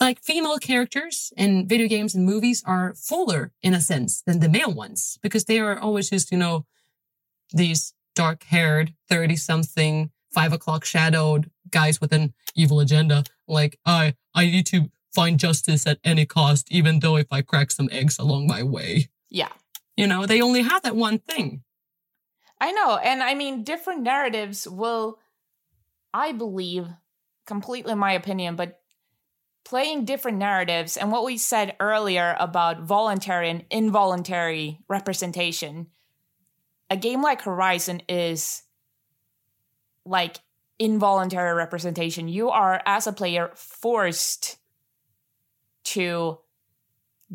like 0.00 0.20
female 0.20 0.58
characters 0.58 1.32
in 1.36 1.68
video 1.68 1.86
games 1.88 2.14
and 2.14 2.24
movies 2.24 2.62
are 2.66 2.94
fuller 2.94 3.52
in 3.62 3.74
a 3.74 3.80
sense 3.80 4.22
than 4.22 4.40
the 4.40 4.48
male 4.48 4.72
ones. 4.72 5.18
Because 5.22 5.44
they 5.44 5.58
are 5.58 5.78
always 5.78 6.10
just 6.10 6.30
you 6.30 6.38
know 6.38 6.66
these 7.52 7.94
dark 8.14 8.44
haired 8.44 8.94
30 9.08 9.36
something 9.36 10.10
five 10.32 10.52
o'clock 10.52 10.84
shadowed 10.84 11.50
guys 11.70 12.00
with 12.00 12.12
an 12.12 12.34
evil 12.54 12.80
agenda. 12.80 13.24
Like 13.48 13.78
i 13.86 14.14
i 14.34 14.44
need 14.44 14.66
to 14.66 14.90
find 15.14 15.38
justice 15.38 15.86
at 15.86 15.98
any 16.04 16.26
cost 16.26 16.70
even 16.70 17.00
though 17.00 17.16
if 17.16 17.26
i 17.32 17.42
crack 17.42 17.70
some 17.70 17.88
eggs 17.92 18.18
along 18.18 18.46
my 18.46 18.62
way 18.62 19.08
yeah. 19.28 19.48
you 19.96 20.06
know 20.06 20.26
they 20.26 20.40
only 20.40 20.62
have 20.62 20.82
that 20.82 20.96
one 20.96 21.18
thing 21.18 21.62
I 22.60 22.72
know. 22.72 22.96
And 22.96 23.22
I 23.22 23.34
mean, 23.34 23.64
different 23.64 24.02
narratives 24.02 24.68
will, 24.68 25.18
I 26.12 26.32
believe, 26.32 26.86
completely 27.46 27.94
my 27.94 28.12
opinion, 28.12 28.54
but 28.54 28.80
playing 29.64 30.04
different 30.04 30.38
narratives 30.38 30.96
and 30.96 31.10
what 31.10 31.24
we 31.24 31.38
said 31.38 31.76
earlier 31.80 32.36
about 32.38 32.82
voluntary 32.82 33.48
and 33.48 33.64
involuntary 33.70 34.80
representation, 34.88 35.86
a 36.90 36.96
game 36.96 37.22
like 37.22 37.42
Horizon 37.42 38.02
is 38.08 38.62
like 40.04 40.38
involuntary 40.78 41.54
representation. 41.54 42.28
You 42.28 42.50
are, 42.50 42.82
as 42.84 43.06
a 43.06 43.12
player, 43.12 43.50
forced 43.54 44.58
to 45.84 46.38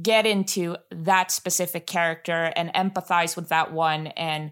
get 0.02 0.26
into 0.26 0.76
that 0.92 1.32
specific 1.32 1.88
character 1.88 2.52
and 2.56 2.72
empathize 2.74 3.36
with 3.36 3.50
that 3.50 3.72
one 3.72 4.08
and 4.08 4.52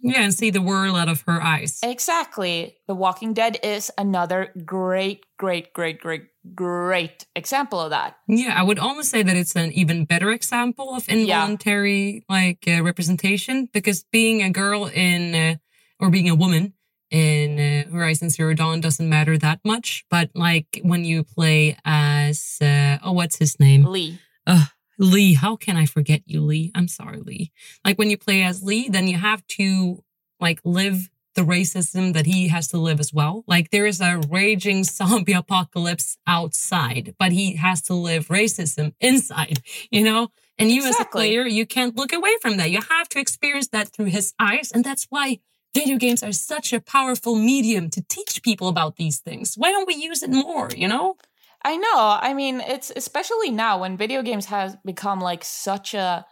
yeah 0.00 0.20
and 0.22 0.34
see 0.34 0.50
the 0.50 0.60
world 0.60 0.96
out 0.96 1.08
of 1.08 1.22
her 1.22 1.40
eyes 1.42 1.78
Exactly. 1.82 2.76
The 2.86 2.94
Walking 2.94 3.32
Dead 3.32 3.58
is 3.62 3.90
another 3.96 4.52
great, 4.64 5.24
great, 5.38 5.72
great, 5.72 6.00
great, 6.00 6.24
great 6.54 7.26
example 7.34 7.80
of 7.80 7.90
that. 7.90 8.16
yeah 8.28 8.54
i 8.56 8.62
would 8.62 8.78
almost 8.78 9.08
say 9.10 9.22
that 9.22 9.36
it's 9.36 9.56
an 9.56 9.72
even 9.72 10.04
better 10.04 10.30
example 10.30 10.94
of 10.94 11.08
involuntary 11.08 12.24
like 12.28 12.64
uh, 12.68 12.82
representation 12.82 13.68
because 13.72 14.04
being 14.12 14.42
a 14.42 14.50
girl 14.50 14.86
in 14.86 15.34
uh, 15.34 15.54
or 16.00 16.10
being 16.10 16.28
a 16.28 16.34
woman 16.34 16.72
in 17.10 17.58
uh, 17.58 17.90
horizon 17.90 18.28
zero 18.28 18.54
dawn 18.54 18.80
doesn't 18.80 19.08
matter 19.08 19.38
that 19.38 19.60
much 19.64 20.04
but 20.10 20.30
like 20.34 20.80
when 20.82 21.04
you 21.04 21.22
play 21.22 21.76
as 21.84 22.58
uh, 22.60 22.98
oh 23.02 23.12
what's 23.12 23.38
his 23.38 23.58
name 23.60 23.84
Lee. 23.84 24.18
Ugh, 24.46 24.68
Lee, 24.98 25.34
how 25.34 25.56
can 25.56 25.76
I 25.76 25.86
forget 25.86 26.22
you, 26.26 26.40
Lee? 26.40 26.70
I'm 26.74 26.88
sorry, 26.88 27.20
Lee. 27.20 27.52
Like 27.84 27.98
when 27.98 28.10
you 28.10 28.16
play 28.16 28.42
as 28.42 28.62
Lee, 28.62 28.88
then 28.88 29.08
you 29.08 29.16
have 29.16 29.46
to 29.48 30.02
like 30.40 30.60
live 30.64 31.10
the 31.34 31.42
racism 31.42 32.14
that 32.14 32.24
he 32.24 32.48
has 32.48 32.68
to 32.68 32.78
live 32.78 32.98
as 32.98 33.12
well. 33.12 33.44
Like 33.46 33.70
there 33.70 33.86
is 33.86 34.00
a 34.00 34.20
raging 34.30 34.84
zombie 34.84 35.34
apocalypse 35.34 36.16
outside, 36.26 37.14
but 37.18 37.32
he 37.32 37.56
has 37.56 37.82
to 37.82 37.94
live 37.94 38.28
racism 38.28 38.94
inside, 39.00 39.60
you 39.90 40.02
know? 40.02 40.28
And 40.58 40.70
you 40.70 40.86
as 40.86 40.98
a 40.98 41.04
player, 41.04 41.46
you 41.46 41.66
can't 41.66 41.94
look 41.96 42.14
away 42.14 42.34
from 42.40 42.56
that. 42.56 42.70
You 42.70 42.80
have 42.80 43.10
to 43.10 43.20
experience 43.20 43.68
that 43.68 43.88
through 43.88 44.06
his 44.06 44.32
eyes. 44.38 44.72
And 44.72 44.82
that's 44.82 45.06
why 45.10 45.40
video 45.80 45.98
games 45.98 46.22
are 46.22 46.32
such 46.32 46.72
a 46.72 46.80
powerful 46.80 47.34
medium 47.36 47.90
to 47.90 48.02
teach 48.08 48.42
people 48.42 48.68
about 48.68 48.96
these 48.96 49.18
things. 49.18 49.54
Why 49.56 49.70
don't 49.70 49.86
we 49.86 49.94
use 49.94 50.22
it 50.22 50.30
more, 50.30 50.70
you 50.76 50.88
know? 50.88 51.16
I 51.64 51.76
know. 51.76 52.18
I 52.28 52.32
mean, 52.34 52.60
it's 52.60 52.92
especially 52.94 53.50
now 53.50 53.80
when 53.80 53.96
video 53.96 54.22
games 54.22 54.46
has 54.46 54.76
become 54.84 55.20
like 55.20 55.44
such 55.44 55.94
a 55.94 56.24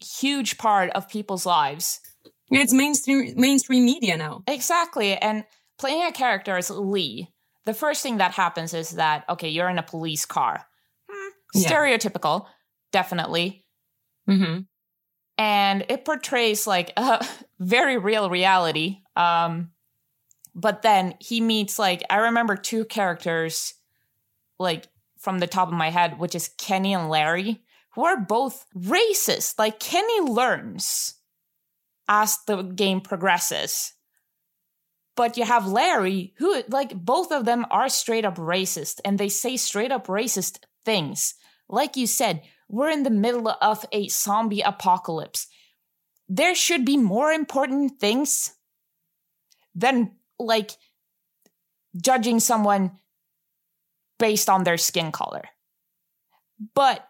huge 0.00 0.58
part 0.58 0.90
of 0.90 1.08
people's 1.08 1.46
lives. 1.46 2.00
It's 2.50 2.72
mainstream 2.72 3.34
mainstream 3.36 3.84
media 3.84 4.16
now. 4.16 4.42
Exactly. 4.46 5.16
And 5.16 5.44
playing 5.78 6.02
a 6.04 6.12
character 6.12 6.56
as 6.56 6.70
Lee, 6.70 7.28
the 7.64 7.74
first 7.74 8.02
thing 8.02 8.18
that 8.18 8.32
happens 8.32 8.72
is 8.72 8.90
that, 8.90 9.24
okay, 9.28 9.48
you're 9.48 9.68
in 9.68 9.78
a 9.78 9.82
police 9.82 10.24
car. 10.24 10.66
Hmm, 11.10 11.30
Yeah. 11.54 11.70
stereotypical, 11.70 12.46
definitely. 12.92 13.64
Mm-hmm. 14.28 14.60
And 15.38 15.84
it 15.88 16.04
portrays 16.04 16.66
like 16.66 16.92
a 16.96 17.26
very 17.58 17.98
real 17.98 18.30
reality 18.30 18.98
um 19.16 19.70
but 20.54 20.82
then 20.82 21.14
he 21.20 21.40
meets 21.40 21.78
like 21.78 22.02
i 22.10 22.16
remember 22.16 22.56
two 22.56 22.84
characters 22.84 23.74
like 24.58 24.88
from 25.18 25.38
the 25.38 25.46
top 25.46 25.68
of 25.68 25.74
my 25.74 25.90
head 25.90 26.18
which 26.18 26.34
is 26.34 26.48
kenny 26.58 26.94
and 26.94 27.08
larry 27.08 27.62
who 27.94 28.04
are 28.04 28.20
both 28.20 28.66
racist. 28.76 29.58
Like 29.58 29.80
kenny 29.80 30.20
learns 30.20 31.14
as 32.08 32.38
the 32.46 32.62
game 32.62 33.00
progresses 33.00 33.94
but 35.16 35.36
you 35.36 35.44
have 35.44 35.66
larry 35.66 36.34
who 36.36 36.62
like 36.68 36.94
both 36.94 37.32
of 37.32 37.44
them 37.46 37.66
are 37.70 37.88
straight 37.88 38.24
up 38.24 38.36
racist 38.36 39.00
and 39.04 39.18
they 39.18 39.28
say 39.28 39.56
straight 39.56 39.90
up 39.90 40.06
racist 40.06 40.58
things. 40.84 41.34
Like 41.68 41.96
you 41.96 42.06
said 42.06 42.42
we're 42.68 42.90
in 42.90 43.02
the 43.02 43.10
middle 43.10 43.48
of 43.48 43.84
a 43.92 44.08
zombie 44.08 44.60
apocalypse. 44.60 45.46
There 46.28 46.54
should 46.54 46.84
be 46.84 46.96
more 46.96 47.30
important 47.30 48.00
things 48.00 48.54
than 49.74 50.12
like 50.38 50.72
judging 51.96 52.40
someone 52.40 52.98
based 54.18 54.48
on 54.48 54.64
their 54.64 54.78
skin 54.78 55.12
color. 55.12 55.44
But 56.74 57.06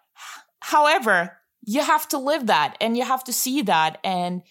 however, 0.60 1.38
you 1.64 1.82
have 1.82 2.06
to 2.08 2.18
live 2.18 2.46
that 2.46 2.76
and 2.80 2.96
you 2.96 3.04
have 3.04 3.24
to 3.24 3.32
see 3.32 3.62
that 3.62 3.98
and 4.04 4.42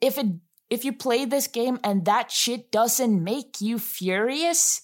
if 0.00 0.18
it 0.18 0.26
if 0.68 0.84
you 0.84 0.92
play 0.92 1.24
this 1.24 1.46
game 1.46 1.78
and 1.84 2.04
that 2.06 2.30
shit 2.30 2.72
doesn't 2.72 3.22
make 3.22 3.60
you 3.60 3.78
furious, 3.78 4.82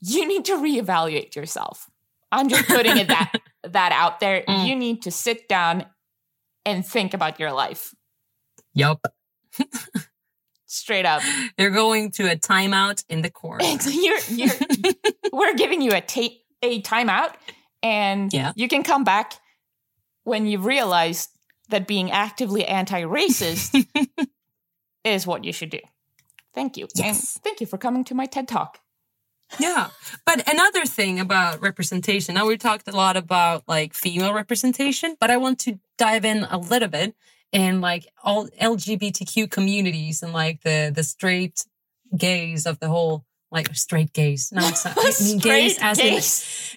you 0.00 0.26
need 0.26 0.44
to 0.46 0.56
reevaluate 0.56 1.36
yourself. 1.36 1.88
I'm 2.32 2.48
just 2.48 2.66
putting 2.66 2.96
it 2.96 3.06
that 3.08 3.32
that 3.72 3.92
out 3.92 4.20
there. 4.20 4.42
Mm. 4.48 4.66
You 4.66 4.76
need 4.76 5.02
to 5.02 5.10
sit 5.10 5.48
down 5.48 5.86
and 6.64 6.84
think 6.84 7.14
about 7.14 7.38
your 7.40 7.52
life. 7.52 7.94
Yup. 8.74 9.06
Straight 10.66 11.06
up. 11.06 11.22
You're 11.58 11.70
going 11.70 12.10
to 12.12 12.30
a 12.30 12.36
timeout 12.36 13.04
in 13.08 13.22
the 13.22 13.30
court. 13.30 13.62
you're, 13.86 14.18
you're, 14.28 14.54
we're 15.32 15.54
giving 15.54 15.80
you 15.80 15.92
a 15.92 16.00
ta- 16.00 16.34
a 16.62 16.82
timeout 16.82 17.32
and 17.82 18.32
Yeah. 18.32 18.52
you 18.56 18.68
can 18.68 18.82
come 18.82 19.04
back 19.04 19.34
when 20.24 20.46
you 20.46 20.58
realize 20.58 21.28
that 21.68 21.86
being 21.86 22.10
actively 22.10 22.64
anti-racist 22.64 23.86
is 25.04 25.26
what 25.26 25.44
you 25.44 25.52
should 25.52 25.70
do. 25.70 25.80
Thank 26.54 26.76
you. 26.76 26.88
Yes. 26.94 27.34
And 27.36 27.44
thank 27.44 27.60
you 27.60 27.66
for 27.66 27.78
coming 27.78 28.02
to 28.04 28.14
my 28.14 28.26
TED 28.26 28.48
Talk. 28.48 28.80
Yeah. 29.58 29.90
But 30.24 30.48
another 30.50 30.84
thing 30.84 31.20
about 31.20 31.60
representation, 31.60 32.34
now 32.34 32.46
we 32.46 32.56
talked 32.56 32.88
a 32.88 32.96
lot 32.96 33.16
about 33.16 33.64
like 33.68 33.94
female 33.94 34.34
representation, 34.34 35.16
but 35.20 35.30
I 35.30 35.36
want 35.36 35.58
to 35.60 35.78
dive 35.98 36.24
in 36.24 36.44
a 36.50 36.58
little 36.58 36.88
bit 36.88 37.14
in 37.52 37.80
like 37.80 38.06
all 38.22 38.48
LGBTQ 38.60 39.50
communities 39.50 40.22
and 40.22 40.32
like 40.32 40.62
the 40.62 40.90
the 40.94 41.04
straight 41.04 41.64
gaze 42.16 42.66
of 42.66 42.80
the 42.80 42.88
whole 42.88 43.24
like 43.56 43.74
straight 43.74 44.12
gays. 44.12 44.52
No, 44.52 44.60
it's 44.68 44.84
not. 44.84 44.94
I 44.98 45.12
mean 45.24 45.38
gays 45.38 45.76
Straight 45.76 45.82
as 45.82 45.98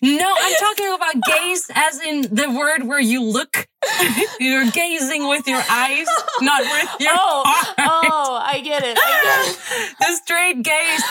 in. 0.01 0.17
No, 0.17 0.33
I'm 0.33 0.55
talking 0.55 0.93
about 0.95 1.15
gaze 1.27 1.69
as 1.75 1.99
in 2.01 2.21
the 2.33 2.49
word 2.57 2.87
where 2.87 3.01
you 3.01 3.21
look. 3.21 3.67
You're 4.39 4.71
gazing 4.71 5.27
with 5.27 5.45
your 5.47 5.61
eyes, 5.69 6.07
not 6.41 6.61
with 6.61 6.89
your 7.01 7.11
oh, 7.13 7.43
heart. 7.45 7.75
oh, 7.79 8.39
I 8.41 8.61
get 8.61 8.83
it. 8.83 8.97
I 8.97 9.11
get 9.23 9.51
it. 9.51 9.95
the 9.99 10.15
straight 10.23 10.63
gaze. 10.63 11.03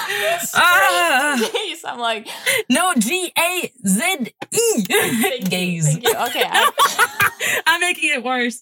Straight 0.48 0.64
Ah. 0.64 1.50
gaze. 1.52 1.84
I'm 1.84 1.98
like, 1.98 2.28
no, 2.70 2.94
G 2.96 3.30
A 3.38 3.72
Z 3.86 4.32
E. 4.52 5.40
Gaze. 5.44 5.96
you. 5.98 6.10
Okay. 6.28 6.44
I, 6.48 7.60
I'm 7.66 7.80
making 7.80 8.14
it 8.14 8.24
worse. 8.24 8.58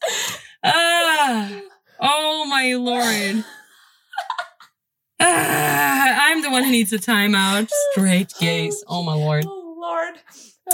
Ah. 0.64 1.60
oh 2.00 2.46
my 2.46 2.74
lord. 2.74 3.44
Ah, 5.20 6.28
I'm 6.30 6.42
the 6.42 6.50
one 6.50 6.64
who 6.64 6.70
needs 6.70 6.92
a 6.92 6.98
timeout. 6.98 7.68
Straight 7.92 8.32
gaze. 8.40 8.84
Oh 8.86 9.02
my 9.02 9.14
lord. 9.14 9.44
oh 9.46 9.76
Lord. 9.80 10.14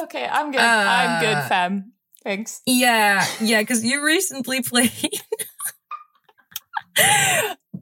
Okay, 0.04 0.26
I'm 0.26 0.50
good. 0.50 0.60
I'm 0.60 1.10
Uh, 1.16 1.20
good, 1.20 1.48
fam. 1.48 1.92
Thanks. 2.24 2.60
Yeah, 2.66 3.24
yeah, 3.40 3.60
because 3.62 3.84
you 3.84 4.04
recently 4.04 4.62
played 4.70 4.92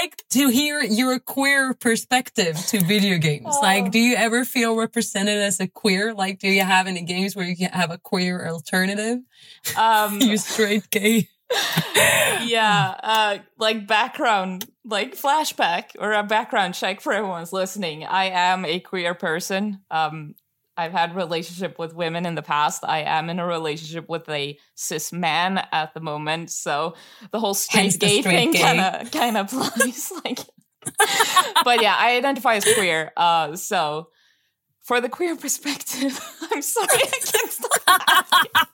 like 0.00 0.24
to 0.30 0.48
hear 0.48 0.82
your 0.82 1.18
queer 1.18 1.74
perspective 1.74 2.56
to 2.68 2.80
video 2.80 3.18
games. 3.18 3.46
Oh. 3.48 3.60
Like, 3.60 3.90
do 3.90 3.98
you 3.98 4.16
ever 4.16 4.44
feel 4.44 4.76
represented 4.76 5.38
as 5.38 5.60
a 5.60 5.68
queer? 5.68 6.14
Like, 6.14 6.38
do 6.38 6.48
you 6.48 6.62
have 6.62 6.86
any 6.86 7.02
games 7.02 7.36
where 7.36 7.46
you 7.46 7.56
can 7.56 7.70
have 7.70 7.90
a 7.90 7.98
queer 7.98 8.46
alternative? 8.48 9.18
Um, 9.76 10.20
You 10.26 10.36
straight 10.36 10.90
gay. 10.90 11.28
yeah, 12.44 12.94
uh, 13.02 13.38
like 13.58 13.86
background, 13.86 14.64
like 14.84 15.14
flashback 15.14 15.90
or 15.98 16.12
a 16.12 16.24
background 16.24 16.74
check 16.74 17.00
for 17.00 17.12
everyone's 17.12 17.52
listening. 17.52 18.04
I 18.04 18.26
am 18.26 18.64
a 18.64 18.80
queer 18.80 19.14
person. 19.14 19.80
Um, 19.90 20.34
I've 20.76 20.92
had 20.92 21.14
relationship 21.16 21.78
with 21.78 21.94
women 21.94 22.26
in 22.26 22.34
the 22.34 22.42
past. 22.42 22.84
I 22.86 23.00
am 23.00 23.30
in 23.30 23.38
a 23.38 23.46
relationship 23.46 24.08
with 24.08 24.28
a 24.28 24.58
cis 24.74 25.12
man 25.12 25.66
at 25.72 25.94
the 25.94 26.00
moment. 26.00 26.50
So 26.50 26.94
the 27.30 27.40
whole 27.40 27.54
straight 27.66 27.92
the 27.92 27.98
gay 27.98 28.20
straight 28.20 28.52
thing 28.52 28.62
kind 28.62 28.80
of 28.80 29.10
kind 29.10 29.36
of 29.36 29.52
applies. 29.52 30.12
like, 30.24 30.38
but 31.64 31.82
yeah, 31.82 31.96
I 31.98 32.16
identify 32.16 32.54
as 32.56 32.64
queer. 32.74 33.12
Uh, 33.16 33.56
so 33.56 34.08
for 34.82 35.00
the 35.00 35.08
queer 35.08 35.34
perspective, 35.44 36.20
I'm 36.52 36.62
sorry, 36.62 36.86
I 36.92 37.20
can't 37.24 37.52
stop. 37.52 38.68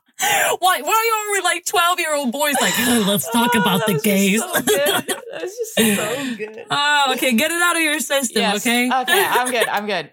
Why, 0.61 0.81
why 0.83 1.27
are 1.27 1.33
we 1.33 1.41
like 1.43 1.65
12 1.65 1.99
year 1.99 2.15
old 2.15 2.31
boys 2.31 2.55
like, 2.61 2.73
"Oh, 2.79 3.05
let's 3.09 3.29
talk 3.33 3.51
Oh, 3.57 3.61
about 3.61 3.87
the 3.89 3.99
gays? 3.99 4.41
So. 4.41 4.53
That 4.53 5.23
was 5.43 5.57
just 5.57 5.75
so 5.97 6.37
good. 6.37 6.67
oh, 6.71 7.13
okay. 7.15 7.33
Get 7.33 7.51
it 7.51 7.61
out 7.61 7.75
of 7.75 7.83
your 7.83 7.99
system, 7.99 8.43
Yes. 8.43 8.65
okay? 8.65 8.87
Okay, 8.87 9.27
I'm 9.29 9.51
good. 9.51 9.67
I'm 9.69 9.87
good. 9.87 10.11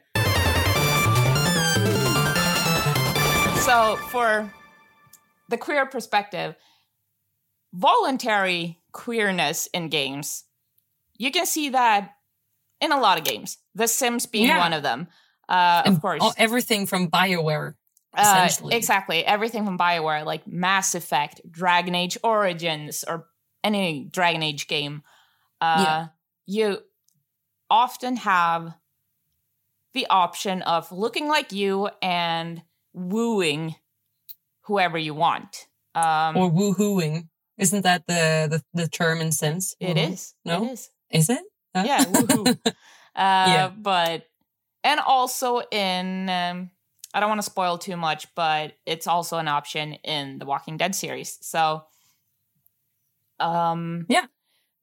So, 3.69 3.97
for 4.09 4.51
the 5.49 5.55
queer 5.57 5.85
perspective, 5.85 6.55
voluntary 7.71 8.79
queerness 8.93 9.67
in 9.67 9.89
games, 9.89 10.45
you 11.19 11.29
can 11.29 11.45
see 11.45 11.69
that 11.69 12.15
in 12.81 12.91
a 12.91 12.99
lot 12.99 13.19
of 13.19 13.25
games. 13.25 13.59
The 13.75 13.87
Sims 13.87 14.25
being 14.25 14.47
Yeah. 14.47 14.57
one 14.57 14.73
of 14.73 14.81
them. 14.81 15.07
Uh, 15.47 15.83
of 15.85 16.01
course. 16.01 16.19
all- 16.23 16.33
everything 16.35 16.87
from 16.87 17.11
BioWare. 17.11 17.75
Uh, 18.15 18.49
exactly. 18.71 19.23
Everything 19.23 19.65
from 19.65 19.77
BioWare, 19.77 20.25
like 20.25 20.47
Mass 20.47 20.95
Effect, 20.95 21.39
Dragon 21.51 21.93
Age 21.93 22.17
Origins, 22.23 23.03
or 23.07 23.27
any 23.63 24.05
Dragon 24.05 24.41
Age 24.41 24.67
game, 24.67 25.03
uh, 25.61 25.83
Yeah. 25.85 26.07
you 26.47 26.83
often 27.69 28.15
have 28.15 28.73
the 29.93 30.07
option 30.07 30.63
of 30.63 30.91
looking 30.91 31.27
like 31.27 31.51
you 31.51 31.91
and 32.01 32.63
wooing 32.93 33.75
whoever 34.61 34.97
you 34.97 35.13
want. 35.13 35.67
Um, 35.95 36.37
or 36.37 36.51
woohooing. 36.51 37.27
Isn't 37.57 37.81
that 37.83 38.07
the, 38.07 38.47
the, 38.73 38.83
the 38.83 38.87
term 38.87 39.19
in 39.19 39.31
Sims? 39.31 39.75
it 39.79 39.97
is. 39.97 40.33
No? 40.45 40.63
It 40.63 40.71
is. 40.71 40.89
Is 41.11 41.29
it? 41.29 41.41
Huh? 41.75 41.83
Yeah, 41.85 42.05
woohoo. 42.05 42.57
Uh, 43.15 43.51
Yeah. 43.51 43.71
But, 43.75 44.27
and 44.83 44.99
also 44.99 45.61
in, 45.71 46.29
um, 46.29 46.69
I 47.13 47.19
don't 47.19 47.27
want 47.27 47.39
to 47.39 47.49
spoil 47.49 47.77
too 47.77 47.97
much, 47.97 48.27
but 48.35 48.73
it's 48.85 49.07
also 49.07 49.39
an 49.39 49.47
option 49.47 49.93
in 49.93 50.37
the 50.37 50.45
Walking 50.45 50.77
Dead 50.77 50.95
series. 50.95 51.37
So, 51.41 51.83
um, 53.39 54.05
Yeah. 54.07 54.27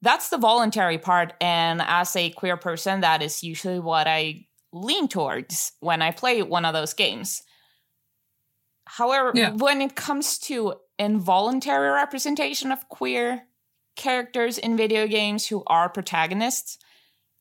that's 0.01 0.29
the 0.29 0.37
voluntary 0.37 0.97
part. 0.97 1.33
And 1.41 1.81
as 1.81 2.15
a 2.15 2.29
queer 2.31 2.57
person, 2.57 3.01
that 3.01 3.23
is 3.23 3.41
usually 3.43 3.79
what 3.79 4.07
I 4.07 4.45
lean 4.73 5.07
towards 5.07 5.71
when 5.79 6.01
I 6.01 6.11
play 6.11 6.43
one 6.43 6.65
of 6.65 6.73
those 6.73 6.93
games. 6.93 7.41
However, 8.87 9.31
Yeah. 9.35 9.51
when 9.51 9.81
it 9.81 9.95
comes 9.95 10.37
to 10.39 10.75
involuntary 10.97 11.89
representation 11.91 12.71
of 12.71 12.87
queer 12.89 13.43
characters 13.95 14.57
in 14.57 14.77
video 14.77 15.07
games 15.07 15.47
who 15.47 15.63
are 15.67 15.89
protagonists, 15.89 16.77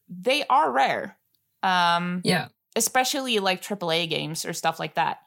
they 0.08 0.44
are 0.48 0.70
rare. 0.70 1.16
Um, 1.62 2.20
yeah. 2.24 2.48
especially 2.76 3.38
like 3.38 3.62
AAA 3.62 4.06
games 4.08 4.44
or 4.44 4.52
stuff 4.52 4.78
like 4.78 4.94
that. 4.94 5.18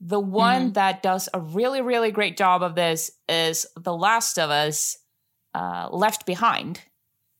The 0.00 0.18
one 0.18 0.62
Mm-hmm. 0.62 0.72
that 0.72 1.02
does 1.02 1.28
a 1.34 1.38
really, 1.40 1.82
really 1.82 2.10
great 2.10 2.36
job 2.38 2.62
of 2.62 2.74
this 2.74 3.10
is 3.28 3.66
The 3.76 3.94
Last 3.94 4.38
of 4.38 4.50
Us 4.50 4.96
uh, 5.54 5.88
Left 5.92 6.24
Behind 6.26 6.80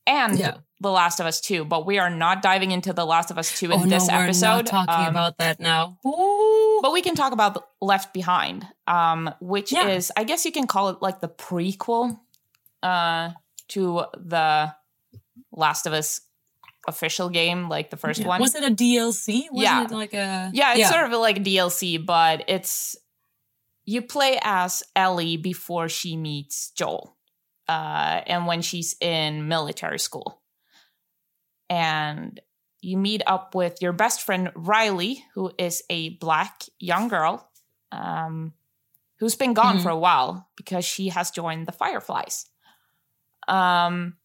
and 0.07 0.39
Yeah. 0.39 0.59
The 0.81 0.91
Last 0.91 1.21
of 1.21 1.27
Us 1.27 1.41
2. 1.41 1.65
But 1.65 1.87
we 1.87 1.99
are 1.99 2.11
not 2.11 2.43
diving 2.43 2.71
into 2.73 2.93
The 2.93 3.05
Last 3.07 3.31
of 3.31 3.39
Us 3.39 3.59
2 3.59 3.67
in 3.67 3.73
oh, 3.73 3.87
this 3.87 4.09
no, 4.09 4.15
we're 4.17 4.25
episode. 4.25 4.47
not 4.47 4.67
talking 4.67 4.95
Um, 5.07 5.11
about 5.11 5.39
that 5.39 5.61
now. 5.61 5.99
Ooh. 6.07 6.81
but 6.83 6.93
we 6.93 7.01
can 7.01 7.15
talk 7.15 7.33
about 7.33 7.67
Left 7.81 8.13
Behind, 8.13 8.67
um, 8.87 9.33
which 9.41 9.73
Yeah. 9.73 9.89
is, 9.89 10.13
I 10.17 10.25
guess 10.25 10.45
you 10.45 10.53
can 10.53 10.67
call 10.67 10.89
it 10.91 11.01
like 11.01 11.21
the 11.21 11.29
prequel 11.29 12.19
uh, 12.83 13.31
to 13.69 14.05
the 14.15 14.75
Last 15.53 15.87
of 15.87 15.93
Us 15.95 16.21
official 16.87 17.31
game, 17.31 17.69
like 17.71 17.89
the 17.89 17.97
first 17.97 18.21
Yeah. 18.21 18.27
one. 18.29 18.41
Was 18.43 18.55
it 18.55 18.63
a 18.65 18.71
DLC? 18.75 19.49
Wasn't 19.51 19.57
Yeah. 19.57 19.85
it 19.85 19.91
like 19.91 20.13
a. 20.13 20.51
Yeah, 20.53 20.75
it's 20.75 20.91
sort 20.91 21.05
of 21.11 21.13
like 21.19 21.39
a 21.39 21.41
DLC, 21.41 21.97
but 22.05 22.45
it's 22.47 22.95
you 23.87 24.03
play 24.03 24.39
as 24.43 24.83
Ellie 24.95 25.37
before 25.39 25.89
she 25.89 26.17
meets 26.17 26.71
Joel, 26.73 27.17
uh, 27.69 28.21
and 28.27 28.47
when 28.47 28.61
she's 28.61 28.97
in 29.01 29.49
military 29.49 29.99
school, 29.99 30.43
and 31.69 32.41
you 32.81 32.97
meet 32.99 33.23
up 33.27 33.55
with 33.55 33.81
your 33.81 33.93
best 33.93 34.23
friend 34.23 34.51
Riley, 34.55 35.25
who 35.35 35.51
is 35.59 35.83
a 35.89 36.11
black 36.11 36.65
young 36.79 37.09
girl, 37.09 37.51
um, 37.93 38.53
who's 39.17 39.37
been 39.37 39.55
gone 39.55 39.79
Mhm. 39.79 39.83
for 39.83 39.89
a 39.91 39.99
while 39.99 40.49
because 40.57 40.85
she 40.85 41.09
has 41.09 41.31
joined 41.31 41.67
the 41.67 41.73
Fireflies. 41.73 42.47
Um, 43.49 44.17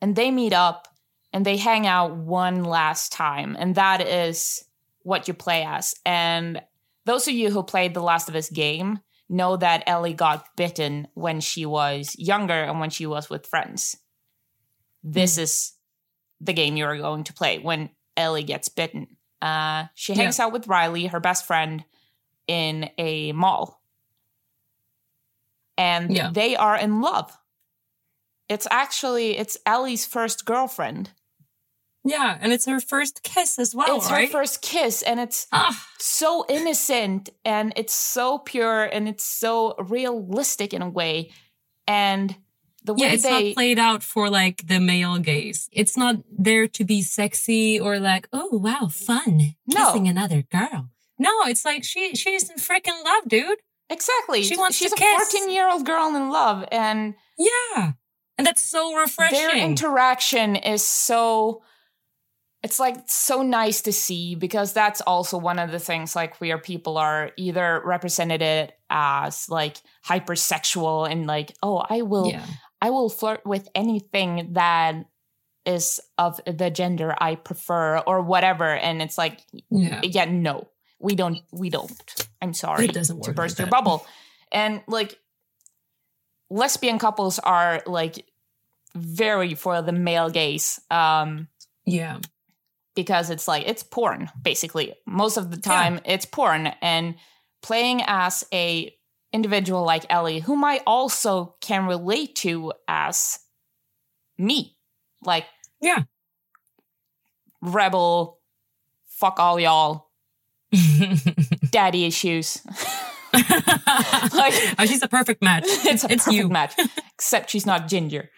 and 0.00 0.16
they 0.16 0.30
meet 0.30 0.52
up 0.52 0.88
and 1.32 1.44
they 1.46 1.56
hang 1.56 1.86
out 1.86 2.16
one 2.16 2.64
last 2.64 3.12
time, 3.12 3.56
and 3.58 3.74
that 3.76 4.00
is 4.00 4.64
what 5.02 5.28
you 5.28 5.34
play 5.34 5.64
as. 5.64 5.94
And 6.04 6.62
those 7.04 7.26
of 7.26 7.34
you 7.34 7.50
who 7.50 7.62
played 7.62 7.94
the 7.94 8.02
Last 8.02 8.28
of 8.28 8.34
Us 8.34 8.50
game 8.50 9.00
know 9.28 9.56
that 9.56 9.82
Ellie 9.86 10.12
got 10.14 10.54
bitten 10.56 11.08
when 11.14 11.40
she 11.40 11.64
was 11.64 12.14
younger 12.18 12.62
and 12.62 12.80
when 12.80 12.90
she 12.90 13.06
was 13.06 13.30
with 13.30 13.46
friends. 13.46 13.96
This 15.02 15.38
is 15.38 15.72
the 16.42 16.52
game 16.52 16.76
you 16.76 16.84
are 16.84 16.96
going 16.98 17.24
to 17.24 17.32
play 17.32 17.58
when 17.58 17.88
Ellie 18.16 18.42
gets 18.42 18.68
bitten. 18.68 19.16
Uh, 19.40 19.86
she 19.94 20.14
hangs 20.14 20.38
out 20.40 20.52
with 20.52 20.66
Riley, 20.68 21.06
her 21.06 21.20
best 21.20 21.46
friend, 21.46 21.84
in 22.46 22.90
a 22.98 23.32
mall. 23.32 23.82
And 25.78 26.14
Yeah. 26.14 26.30
they 26.32 26.56
are 26.56 26.76
in 26.76 27.00
love. 27.00 27.36
It's 28.48 28.66
actually 28.70 29.38
it's 29.38 29.56
Ellie's 29.64 30.04
first 30.04 30.44
girlfriend. 30.44 31.10
Yeah, 32.04 32.36
and 32.40 32.52
it's 32.52 32.66
her 32.66 32.80
first 32.80 33.22
kiss 33.22 33.58
as 33.60 33.74
well, 33.76 33.96
it's 33.98 34.10
right? 34.10 34.26
her 34.26 34.30
first 34.32 34.60
kiss, 34.60 35.02
and 35.02 35.20
it's 35.20 35.46
Ah, 35.52 35.86
so 36.00 36.44
innocent 36.48 37.30
and 37.44 37.72
it's 37.76 37.94
so 37.94 38.38
pure 38.38 38.82
and 38.82 39.08
it's 39.08 39.24
so 39.24 39.76
realistic 39.78 40.74
in 40.74 40.82
a 40.82 40.88
way. 40.90 41.30
And 41.86 42.34
the 42.84 42.94
way 42.94 43.06
yeah, 43.06 43.12
it's 43.12 43.22
they 43.22 43.48
not 43.48 43.54
played 43.54 43.78
out 43.78 44.02
for 44.02 44.28
like 44.30 44.66
the 44.66 44.80
male 44.80 45.18
gaze. 45.18 45.68
It's 45.72 45.96
not 45.96 46.16
there 46.30 46.66
to 46.68 46.84
be 46.84 47.02
sexy 47.02 47.78
or 47.78 47.98
like, 48.00 48.28
oh 48.32 48.48
wow, 48.58 48.88
fun 48.90 49.54
No. 49.66 49.86
kissing 49.86 50.08
another 50.08 50.42
girl. 50.42 50.90
No, 51.18 51.30
it's 51.46 51.64
like 51.64 51.84
she 51.84 52.14
she's 52.14 52.48
in 52.50 52.56
freaking 52.56 53.04
love, 53.04 53.24
dude. 53.28 53.58
exactly 53.90 54.42
She 54.42 54.56
wants 54.56 54.76
she's 54.76 54.92
to 54.92 55.04
a 55.04 55.18
14 55.18 55.50
year 55.50 55.68
old 55.70 55.84
girl 55.86 56.14
in 56.16 56.30
love 56.30 56.64
and 56.72 57.14
Yeah, 57.38 57.92
and 58.38 58.46
that's 58.46 58.62
so 58.62 58.94
refreshing. 58.96 59.38
their 59.38 59.56
interaction 59.56 60.56
is 60.56 60.82
so 60.84 61.62
it's 62.64 62.78
like 62.78 62.96
so 63.06 63.42
nice 63.42 63.82
to 63.82 63.92
see 63.92 64.34
because 64.36 64.72
that's 64.72 65.00
also 65.02 65.36
one 65.36 65.58
of 65.58 65.70
the 65.72 65.78
things 65.80 66.14
like 66.16 66.36
queer 66.38 66.58
people 66.58 66.96
are 66.96 67.32
either 67.36 67.82
represented 67.84 68.72
as 68.88 69.48
like 69.48 69.76
hypersexual 70.06 71.10
and 71.10 71.26
like 71.26 71.54
oh 71.62 71.78
i 71.88 72.02
will 72.02 72.30
yeah, 72.30 72.46
I 72.82 72.90
will 72.90 73.08
flirt 73.08 73.46
with 73.46 73.68
anything 73.74 74.54
that 74.54 75.06
is 75.64 76.00
of 76.18 76.40
the 76.44 76.68
gender 76.70 77.14
I 77.16 77.36
prefer 77.36 77.98
or 77.98 78.20
whatever. 78.20 78.68
And 78.74 79.00
it's 79.00 79.16
like, 79.16 79.40
Yeah. 79.70 80.00
yeah, 80.02 80.24
no, 80.26 80.68
we 80.98 81.14
don't, 81.14 81.38
we 81.52 81.70
don't. 81.70 81.92
I'm 82.42 82.52
sorry 82.52 82.86
It 82.86 82.92
doesn't 82.92 83.22
to 83.22 83.28
work 83.30 83.36
burst 83.36 83.54
like 83.58 83.58
your 83.60 83.66
that. 83.66 83.70
bubble. 83.84 84.04
And 84.50 84.82
like, 84.88 85.16
lesbian 86.50 86.98
couples 86.98 87.38
are 87.38 87.82
like 87.86 88.26
very 88.94 89.54
for 89.54 89.80
the 89.82 89.92
male 89.92 90.28
gaze. 90.30 90.80
Um, 90.90 91.48
Yeah. 91.86 92.18
because 92.94 93.30
it's 93.30 93.48
like 93.48 93.64
it's 93.66 93.82
porn 93.82 94.28
basically 94.42 94.92
most 95.06 95.36
of 95.38 95.50
the 95.50 95.56
time 95.56 96.00
it's 96.04 96.26
porn 96.26 96.66
and 96.82 97.14
playing 97.62 98.02
as 98.06 98.44
a 98.52 98.94
individual 99.32 99.84
like 99.84 100.04
ellie 100.10 100.40
whom 100.40 100.62
i 100.64 100.80
also 100.86 101.56
can 101.60 101.86
relate 101.86 102.34
to 102.36 102.72
as 102.88 103.38
me 104.38 104.76
like 105.24 105.46
Yeah. 105.80 106.02
rebel 107.60 108.38
fuck 109.08 109.38
all 109.38 109.58
y'all 109.60 110.10
daddy 111.70 112.04
issues 112.04 112.60
like 113.34 114.54
oh, 114.78 114.84
she's 114.86 115.02
a 115.02 115.08
perfect 115.08 115.42
match. 115.42 115.64
it's 115.66 116.04
a 116.04 116.12
it's 116.12 116.24
perfect 116.24 116.32
you. 116.42 116.48
match 116.48 116.74
except 117.14 117.50
she's 117.50 117.64
not 117.66 117.88
ginger 117.88 118.30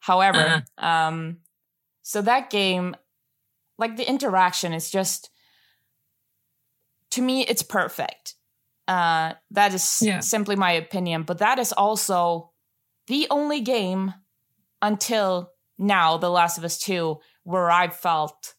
however 0.00 0.64
um 0.78 1.38
so 2.02 2.22
that 2.22 2.48
game 2.50 2.94
like 3.78 3.96
the 3.96 4.08
interaction 4.08 4.72
is 4.72 4.90
just 4.90 5.30
to 7.10 7.20
me 7.22 7.42
it's 7.42 7.62
perfect 7.62 8.34
uh 8.88 9.34
that 9.52 9.74
is 9.74 10.00
Yeah. 10.02 10.20
simply 10.20 10.56
my 10.56 10.72
opinion 10.72 11.22
but 11.22 11.38
that 11.38 11.58
is 11.58 11.72
also 11.72 12.52
the 13.06 13.26
only 13.30 13.60
game 13.60 14.14
until 14.82 15.50
now 15.78 16.16
the 16.16 16.30
last 16.30 16.58
of 16.58 16.64
us 16.64 16.78
2 16.78 17.18
where 17.44 17.70
i 17.70 17.88
felt 17.88 18.54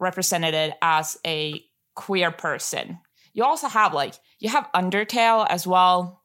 represented 0.00 0.74
as 0.82 1.16
a 1.26 1.62
queer 1.94 2.30
person 2.32 2.98
you 3.34 3.44
also 3.44 3.68
have 3.68 3.94
like 3.94 4.14
you 4.40 4.48
have 4.50 4.68
undertale 4.74 5.46
as 5.48 5.66
well 5.66 6.22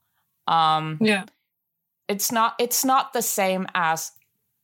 um 0.48 0.98
Yeah. 1.00 1.26
it's 2.08 2.32
not 2.32 2.56
it's 2.60 2.84
not 2.84 3.14
the 3.14 3.22
same 3.22 3.68
as 3.76 4.12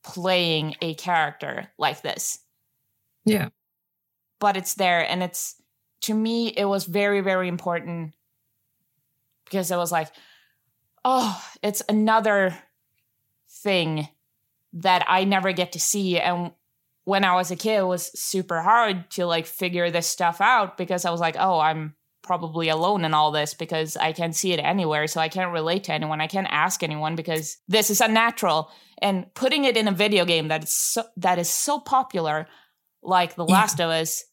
playing 0.02 0.74
a 0.82 0.94
character 0.94 1.68
like 1.78 2.02
this 2.02 2.38
Yeah. 3.24 3.48
but 4.40 4.56
it's 4.56 4.74
there 4.74 5.08
and 5.08 5.22
it's 5.22 5.54
to 6.02 6.14
me 6.14 6.48
it 6.48 6.64
was 6.66 6.84
very 6.86 7.20
very 7.20 7.48
important 7.48 8.14
because 9.44 9.70
it 9.70 9.76
was 9.76 9.92
like 9.92 10.08
oh 11.04 11.42
it's 11.62 11.82
another 11.88 12.56
thing 13.62 14.08
that 14.72 15.04
i 15.08 15.24
never 15.24 15.52
get 15.52 15.72
to 15.72 15.80
see. 15.80 16.18
And 16.18 16.52
when 17.04 17.24
i 17.24 17.34
was 17.34 17.50
a 17.50 17.56
kid 17.56 17.78
it 17.78 17.86
was 17.86 18.18
super 18.18 18.62
hard 18.62 19.10
to 19.12 19.26
like 19.26 19.46
figure 19.46 19.90
this 19.90 20.06
stuff 20.06 20.40
out 20.40 20.76
because 20.76 21.04
i 21.04 21.10
was 21.10 21.20
like 21.20 21.36
oh 21.38 21.58
i'm 21.60 21.94
probably 22.22 22.70
alone 22.70 23.04
in 23.04 23.12
all 23.12 23.30
this 23.30 23.52
because 23.52 23.96
i 23.98 24.12
can't 24.12 24.34
see 24.34 24.52
it 24.52 24.60
anywhere. 24.60 25.06
So 25.06 25.20
i 25.20 25.28
can't 25.28 25.52
relate 25.52 25.84
to 25.84 25.92
anyone. 25.92 26.20
I 26.20 26.26
can't 26.26 26.48
ask 26.50 26.82
anyone 26.82 27.16
because 27.16 27.58
this 27.68 27.90
is 27.90 28.00
unnatural. 28.00 28.70
And 29.02 29.26
putting 29.34 29.64
it 29.64 29.76
in 29.76 29.88
a 29.88 29.92
video 29.92 30.24
game 30.24 30.48
that 30.48 30.64
is 30.64 30.72
so 30.72 31.04
that 31.18 31.38
is 31.38 31.50
so 31.50 31.78
popular 31.78 32.46
like 33.02 33.34
The 33.36 33.44
Yeah. 33.44 33.54
Last 33.54 33.80
of 33.80 33.90
Us, 33.90 34.24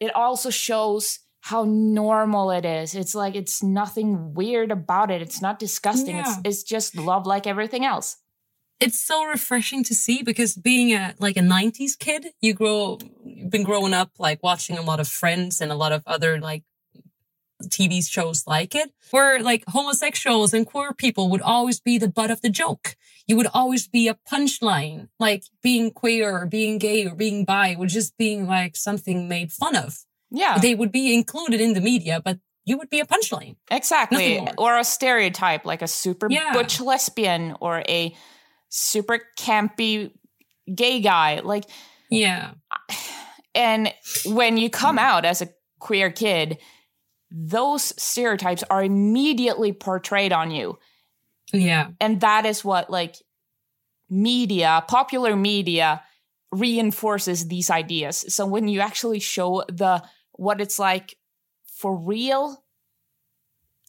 it 0.00 0.14
also 0.14 0.50
shows 0.50 1.18
how 1.40 1.64
normal 1.64 2.50
it 2.50 2.64
is. 2.64 2.94
It's 2.94 3.14
like 3.14 3.34
it's 3.34 3.62
nothing 3.62 4.34
weird 4.34 4.70
about 4.70 5.10
it. 5.10 5.22
It's 5.22 5.40
not 5.42 5.58
disgusting. 5.58 6.16
It's 6.16 6.28
Yeah. 6.36 6.42
it's 6.44 6.62
just 6.62 6.96
love 6.96 7.26
like 7.26 7.46
everything 7.46 7.84
else. 7.84 8.16
it's 8.80 8.98
so 9.10 9.16
refreshing 9.26 9.84
to 9.84 9.94
see 9.94 10.22
because 10.22 10.54
being 10.56 10.92
a 10.94 11.14
like 11.18 11.36
a 11.36 11.42
90s 11.42 11.94
kid 11.98 12.22
you 12.40 12.52
grow 12.54 12.98
you've 13.24 13.50
been 13.50 13.62
growing 13.70 13.92
up 13.92 14.10
like 14.18 14.40
watching 14.42 14.78
a 14.78 14.82
lot 14.90 15.00
of 15.00 15.08
friends 15.20 15.60
and 15.60 15.70
a 15.70 15.74
lot 15.74 15.92
of 15.92 16.02
other 16.06 16.40
like 16.40 16.62
tv 17.64 18.02
shows 18.16 18.46
like 18.46 18.74
it 18.74 18.90
where 19.10 19.38
like 19.42 19.62
homosexuals 19.68 20.54
and 20.54 20.66
queer 20.66 20.94
people 20.94 21.28
would 21.28 21.42
always 21.42 21.78
be 21.78 21.98
the 21.98 22.08
butt 22.08 22.30
of 22.30 22.40
the 22.40 22.48
joke 22.48 22.96
you 23.26 23.36
would 23.36 23.48
always 23.52 23.86
be 23.86 24.08
a 24.08 24.16
punchline 24.32 25.08
like 25.18 25.44
being 25.62 25.90
queer 25.90 26.26
or 26.38 26.46
being 26.46 26.78
gay 26.78 27.06
or 27.06 27.14
being 27.14 27.44
bi 27.44 27.76
would 27.78 27.90
just 27.90 28.16
being 28.16 28.46
like 28.46 28.76
something 28.76 29.28
made 29.28 29.52
fun 29.52 29.76
of 29.76 29.98
Yeah, 30.30 30.58
they 30.58 30.74
would 30.74 30.92
be 30.92 31.14
included 31.14 31.60
in 31.60 31.74
the 31.74 31.80
media 31.80 32.20
but 32.24 32.38
you 32.64 32.78
would 32.78 32.90
be 32.90 33.00
a 33.00 33.06
punchline 33.06 33.56
exactly. 33.70 34.46
Or 34.58 34.78
a 34.78 34.84
stereotype 34.84 35.64
like 35.64 35.82
a 35.82 35.88
super 35.88 36.28
Yeah. 36.30 36.52
butch 36.52 36.80
lesbian 36.80 37.56
or 37.60 37.82
a 37.88 38.14
super 38.68 39.20
campy 39.38 40.12
gay 40.72 41.00
guy. 41.00 41.40
Like 41.40 41.64
yeah 42.10 42.52
and 43.54 43.92
when 44.26 44.56
you 44.56 44.70
come 44.70 44.96
hmm. 44.96 45.00
out 45.00 45.24
as 45.24 45.42
a 45.42 45.48
queer 45.80 46.10
kid, 46.10 46.58
those 47.30 47.92
stereotypes 48.00 48.62
are 48.70 48.84
immediately 48.84 49.72
portrayed 49.72 50.32
on 50.32 50.50
you. 50.50 50.78
yeah 51.52 51.88
and 52.00 52.20
that 52.20 52.46
is 52.46 52.64
what 52.64 52.90
like 52.90 53.16
media 54.08 54.84
popular 54.86 55.34
media 55.34 56.02
reinforces 56.52 57.46
these 57.48 57.70
ideas 57.70 58.24
so 58.34 58.46
when 58.46 58.68
you 58.68 58.80
actually 58.80 59.20
show 59.20 59.64
the 59.68 60.02
what 60.40 60.60
it's 60.60 60.78
like 60.78 61.16
for 61.66 61.94
real 61.94 62.64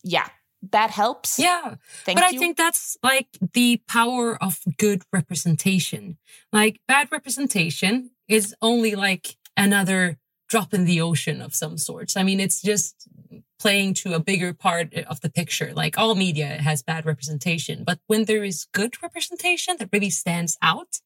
yeah 0.03 0.27
that 0.71 0.91
helps 0.91 1.39
yeah 1.39 1.75
thank 2.03 2.19
but 2.19 2.31
you 2.31 2.37
I 2.37 2.39
think 2.39 2.57
that's 2.57 2.97
like 3.01 3.29
the 3.53 3.81
power 3.87 4.37
of 4.43 4.59
good 4.77 5.03
representation. 5.11 6.17
Like 6.51 6.81
bad 6.87 7.11
representation 7.11 8.11
is 8.27 8.53
only 8.61 8.93
like 8.93 9.37
another 9.57 10.19
drop 10.49 10.73
in 10.73 10.85
the 10.85 11.01
ocean 11.01 11.41
of 11.41 11.55
some 11.55 11.77
sorts. 11.77 12.15
I 12.15 12.23
mean, 12.23 12.39
it's 12.39 12.61
just 12.61 13.07
playing 13.57 13.93
to 13.93 14.13
a 14.13 14.19
bigger 14.19 14.53
part 14.53 14.93
of 14.93 15.21
the 15.21 15.29
picture. 15.29 15.71
Like 15.73 15.97
all 15.97 16.13
media 16.13 16.47
has 16.61 16.83
bad 16.83 17.05
representation, 17.05 17.83
but 17.83 17.99
when 18.07 18.25
there 18.25 18.43
is 18.43 18.67
good 18.73 19.01
representation 19.01 19.77
that 19.79 19.89
really 19.91 20.09
stands 20.09 20.57
out, 20.61 20.99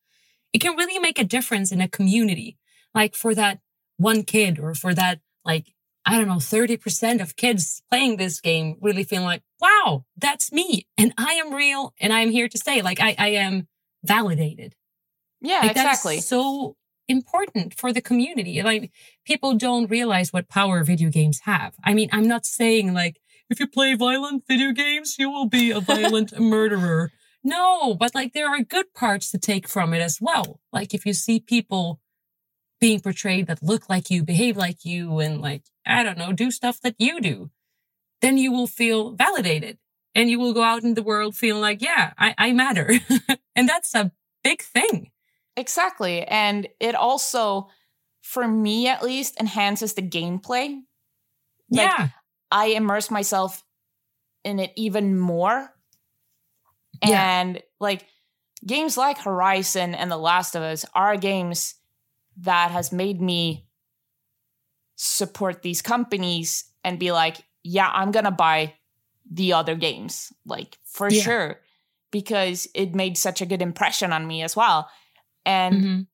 it 0.52 0.60
can 0.60 0.76
really 0.76 1.00
make 1.00 1.20
a 1.20 1.24
difference 1.24 1.72
in 1.72 1.80
a 1.80 1.88
community. 1.88 2.58
Like 2.94 3.16
for 3.16 3.36
that 3.36 3.60
one 3.98 4.24
kid 4.24 4.60
or 4.60 4.74
for 4.74 4.94
that 4.94 5.20
like 5.46 5.76
I 6.06 6.18
don't 6.18 6.28
know, 6.28 6.36
30% 6.36 7.20
of 7.20 7.36
kids 7.36 7.82
playing 7.90 8.18
this 8.18 8.40
game 8.40 8.78
really 8.80 9.04
feeling 9.04 9.26
like, 9.26 9.42
wow, 9.60 10.06
that's 10.16 10.52
me. 10.52 10.86
And 10.98 11.14
I 11.18 11.34
am 11.34 11.52
real 11.52 11.94
and 12.00 12.14
I'm 12.14 12.30
here 12.30 12.48
to 12.48 12.58
stay. 12.60 12.84
Like 12.84 13.00
I, 13.02 13.16
I 13.18 13.30
am 13.30 13.68
validated. 14.04 14.76
yeah 15.42 15.62
Like, 15.62 15.72
exactly 15.72 16.22
so 16.22 16.76
important 17.08 17.74
for 17.76 17.92
the 17.92 18.02
community. 18.02 18.62
Like 18.62 18.92
people 19.26 19.56
don't 19.56 19.90
realize 19.90 20.32
what 20.32 20.48
power 20.48 20.84
video 20.84 21.10
games 21.10 21.42
have. 21.46 21.74
I 21.84 21.96
mean, 21.96 22.10
I'm 22.12 22.28
not 22.28 22.46
saying 22.46 22.94
like, 22.94 23.20
if 23.50 23.60
you 23.60 23.68
play 23.68 23.96
violent 23.96 24.44
video 24.48 24.72
games, 24.72 25.18
you 25.18 25.32
will 25.32 25.48
be 25.48 25.72
a 25.72 25.80
violent 25.80 26.40
murderer. 26.56 27.12
No, 27.44 27.96
but 27.96 28.14
like 28.16 28.34
there 28.34 28.50
are 28.50 28.62
good 28.62 28.94
parts 28.94 29.32
to 29.32 29.40
take 29.40 29.68
from 29.68 29.94
it 29.94 30.02
as 30.02 30.20
well. 30.22 30.60
Like 30.72 30.94
if 30.94 31.06
you 31.06 31.14
see 31.14 31.40
people 31.40 32.00
being 32.80 33.00
portrayed 33.00 33.48
that 33.48 33.64
look 33.64 33.90
like 33.90 34.10
you, 34.10 34.24
behave 34.24 34.58
like 34.58 34.86
you, 34.86 35.20
and 35.20 35.42
like, 35.42 35.64
I 35.86 36.04
don't 36.04 36.18
know, 36.18 36.34
do 36.34 36.52
stuff 36.52 36.82
that 36.82 36.96
you 37.00 37.22
do, 37.22 37.50
then 38.22 38.38
you 38.38 38.52
will 38.52 38.68
feel 38.68 39.12
validated 39.12 39.78
and 40.14 40.30
you 40.30 40.40
will 40.40 40.54
go 40.54 40.64
out 40.64 40.84
in 40.84 40.94
the 40.94 41.04
world 41.04 41.36
feeling 41.36 41.62
like, 41.62 41.82
yeah, 41.82 42.14
I, 42.18 42.36
I 42.38 42.52
matter. 42.54 42.92
and 43.56 43.68
that's 43.68 43.94
a 43.96 44.12
big 44.44 44.62
thing. 44.62 45.12
exactly 45.58 46.24
and 46.24 46.68
it 46.80 46.96
also 46.96 47.68
for 48.22 48.48
me 48.48 48.88
at 48.88 49.04
least 49.04 49.40
enhances 49.40 49.94
the 49.94 50.02
gameplay 50.02 50.82
Like, 51.70 51.88
yeah. 51.88 52.10
I 52.52 52.68
immerse 52.68 53.10
myself 53.10 53.64
in 54.44 54.60
it 54.60 54.72
even 54.76 55.18
more. 55.18 55.74
Yeah. 57.06 57.42
And 57.42 57.62
like 57.80 58.06
games 58.66 58.98
like 58.98 59.18
Horizon 59.18 59.96
and 59.96 60.12
The 60.12 60.18
Last 60.18 60.56
of 60.56 60.62
Us 60.62 60.86
are 60.94 61.18
games 61.18 61.76
that 62.38 62.72
has 62.72 62.92
made 62.92 63.22
me 63.22 63.68
support 64.96 65.62
these 65.62 65.82
companies 65.82 66.66
and 66.84 67.00
be 67.00 67.12
like, 67.12 67.38
yeah, 67.64 67.90
I'm 67.94 68.12
going 68.12 68.26
to 68.26 68.32
buy 68.32 68.76
the 69.30 69.54
other 69.54 69.76
games, 69.76 70.32
like 70.46 70.78
for 70.86 71.10
Yeah. 71.10 71.24
sure, 71.24 71.62
because 72.12 72.68
it 72.76 72.96
made 72.96 73.18
such 73.18 73.42
a 73.42 73.46
good 73.46 73.62
impression 73.62 74.14
on 74.14 74.28
me 74.28 74.44
as 74.44 74.56
well. 74.56 74.90
And 75.46 75.82
Mhm. 75.82 76.08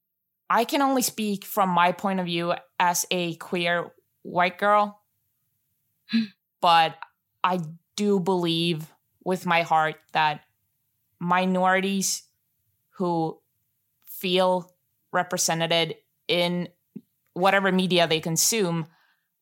I 0.50 0.66
can 0.66 0.82
only 0.82 1.02
speak 1.02 1.46
from 1.46 1.70
my 1.70 1.92
point 1.92 2.20
of 2.20 2.26
view 2.26 2.54
as 2.80 3.06
a 3.12 3.36
queer 3.36 3.92
white 4.24 4.58
girl, 4.58 5.02
but 6.62 6.98
I 7.44 7.60
do 7.96 8.20
believe 8.20 8.92
with 9.24 9.46
my 9.46 9.62
heart 9.62 9.96
that 10.14 10.42
minorities 11.20 12.24
who 12.92 13.40
feel 14.06 14.72
represented 15.12 15.96
in 16.32 16.70
whatever 17.34 17.72
media 17.72 18.08
they 18.08 18.20
consume, 18.20 18.88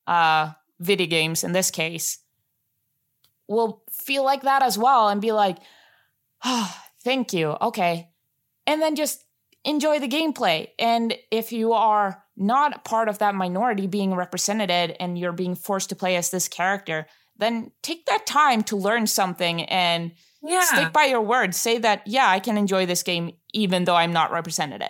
uh, 0.08 0.52
video 0.80 1.08
games 1.08 1.44
in 1.44 1.52
this 1.54 1.72
case, 1.72 2.20
will 3.48 3.84
feel 3.92 4.24
like 4.24 4.42
that 4.44 4.64
as 4.64 4.78
well 4.78 5.08
and 5.10 5.22
be 5.22 5.32
like, 5.32 5.58
oh, 6.44 6.76
thank 7.04 7.34
you. 7.34 7.56
Okay. 7.62 8.10
And 8.68 8.82
then 8.82 8.96
just 8.96 9.24
enjoy 9.66 10.00
the 10.00 10.08
gameplay. 10.08 10.68
And 10.78 11.16
if 11.32 11.52
you 11.52 11.74
are 11.74 12.24
not 12.38 12.86
part 12.86 13.10
of 13.10 13.18
that 13.20 13.36
minority 13.36 13.88
being 13.88 14.14
represented 14.16 14.96
and 15.00 15.18
you're 15.18 15.32
being 15.34 15.56
forced 15.56 15.90
to 15.90 15.96
play 15.96 16.16
as 16.16 16.30
this 16.32 16.48
character, 16.48 17.08
then 17.38 17.72
take 17.82 18.06
that 18.06 18.26
time 18.26 18.64
to 18.64 18.76
learn 18.76 19.08
something 19.08 19.64
and 19.64 20.12
Yeah. 20.42 20.64
stick 20.64 20.94
by 20.94 21.06
your 21.06 21.22
word. 21.22 21.54
Say 21.56 21.80
that, 21.80 22.04
yeah, 22.06 22.30
I 22.30 22.40
can 22.40 22.58
enjoy 22.58 22.86
this 22.86 23.04
game 23.04 23.32
even 23.54 23.86
though 23.86 23.96
I'm 23.96 24.14
not 24.14 24.32
represented. 24.32 24.84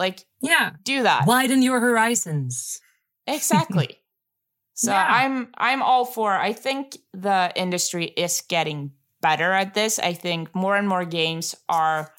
Like, 0.00 0.24
yeah. 0.40 0.70
do 0.82 1.02
that. 1.04 1.26
Widen 1.26 1.62
your 1.62 1.78
horizons. 1.78 2.80
Exactly. 3.26 4.00
so 4.74 4.92
Yeah. 4.92 5.06
I'm 5.08 5.48
I'm 5.58 5.82
all 5.82 6.06
for 6.06 6.32
I 6.32 6.52
think 6.54 6.96
the 7.12 7.52
industry 7.54 8.06
is 8.16 8.42
getting 8.48 8.92
better 9.20 9.52
at 9.52 9.74
this. 9.74 9.98
I 9.98 10.14
think 10.14 10.54
more 10.54 10.76
and 10.76 10.88
more 10.88 11.04
games 11.04 11.54
are 11.68 12.10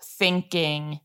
thinking 0.00 1.00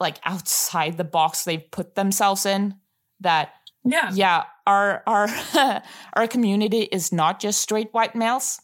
like 0.00 0.20
outside 0.24 0.96
the 0.96 1.04
box 1.04 1.42
they've 1.44 1.70
put 1.72 1.94
themselves 1.96 2.46
in 2.46 2.74
that 3.20 3.50
Yeah. 3.84 4.10
yeah, 4.14 4.44
our 4.64 5.02
our 5.06 5.26
our 6.14 6.28
community 6.28 6.82
is 6.92 7.10
not 7.12 7.40
just 7.42 7.60
straight 7.60 7.90
white 7.92 8.14
males. 8.14 8.60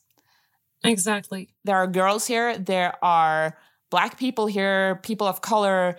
Exactly. 0.85 1.49
There 1.65 1.77
are 1.77 1.89
girls 1.89 2.27
here, 2.29 2.57
there 2.59 2.95
are 3.03 3.57
black 3.91 4.19
people 4.19 4.47
here, 4.47 4.97
people 5.03 5.27
of 5.27 5.41
color. 5.41 5.97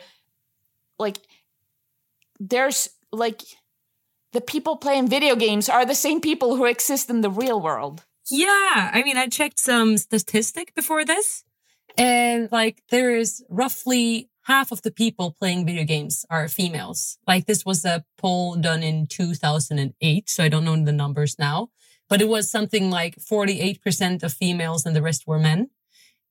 Like 0.99 1.17
there's 2.39 2.89
like 3.11 3.41
the 4.33 4.41
people 4.41 4.77
playing 4.77 5.07
video 5.07 5.35
games 5.35 5.69
are 5.69 5.85
the 5.85 5.95
same 5.95 6.21
people 6.21 6.55
who 6.55 6.65
exist 6.65 7.09
in 7.09 7.21
the 7.21 7.29
real 7.29 7.61
world. 7.61 8.05
Yeah. 8.29 8.91
I 8.93 9.01
mean, 9.03 9.17
I 9.17 9.27
checked 9.27 9.59
some 9.59 9.97
statistic 9.97 10.73
before 10.75 11.05
this 11.05 11.43
and 11.97 12.49
like 12.51 12.81
there 12.89 13.15
is 13.15 13.43
roughly 13.49 14.29
half 14.43 14.71
of 14.71 14.81
the 14.83 14.91
people 14.91 15.31
playing 15.31 15.65
video 15.65 15.83
games 15.83 16.25
are 16.29 16.47
females. 16.47 17.17
Like 17.27 17.45
this 17.45 17.65
was 17.65 17.83
a 17.85 18.03
poll 18.17 18.55
done 18.55 18.83
in 18.83 19.07
2008. 19.07 20.29
So 20.29 20.43
I 20.43 20.49
don't 20.49 20.65
know 20.65 20.83
the 20.83 20.91
numbers 20.91 21.37
now, 21.39 21.69
but 22.09 22.21
it 22.21 22.27
was 22.27 22.51
something 22.51 22.91
like 22.91 23.15
48% 23.17 24.23
of 24.23 24.33
females 24.33 24.85
and 24.85 24.95
the 24.95 25.01
rest 25.01 25.25
were 25.25 25.39
men. 25.39 25.69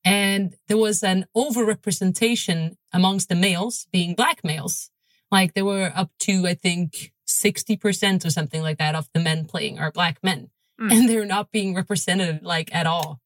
And 0.04 0.54
there 0.68 0.76
was 0.76 1.02
an 1.02 1.26
overrepresentation 1.36 2.76
amongst 2.92 3.28
the 3.28 3.34
males 3.34 3.86
being 3.90 4.14
black 4.14 4.44
males. 4.44 4.90
Like 5.30 5.54
there 5.54 5.64
were 5.64 5.92
up 5.94 6.10
to, 6.20 6.46
I 6.46 6.54
think, 6.54 7.12
60% 7.26 8.24
or 8.24 8.30
something 8.30 8.62
like 8.62 8.78
that 8.78 8.94
of 8.94 9.08
the 9.14 9.20
men 9.20 9.46
playing 9.46 9.78
are 9.78 9.90
black 9.90 10.18
men. 10.22 10.50
Mm. 10.80 10.92
And 10.92 11.08
they're 11.08 11.24
not 11.24 11.50
being 11.50 11.74
represented 11.74 12.42
like 12.42 12.74
at 12.74 12.86
all. 12.86 13.20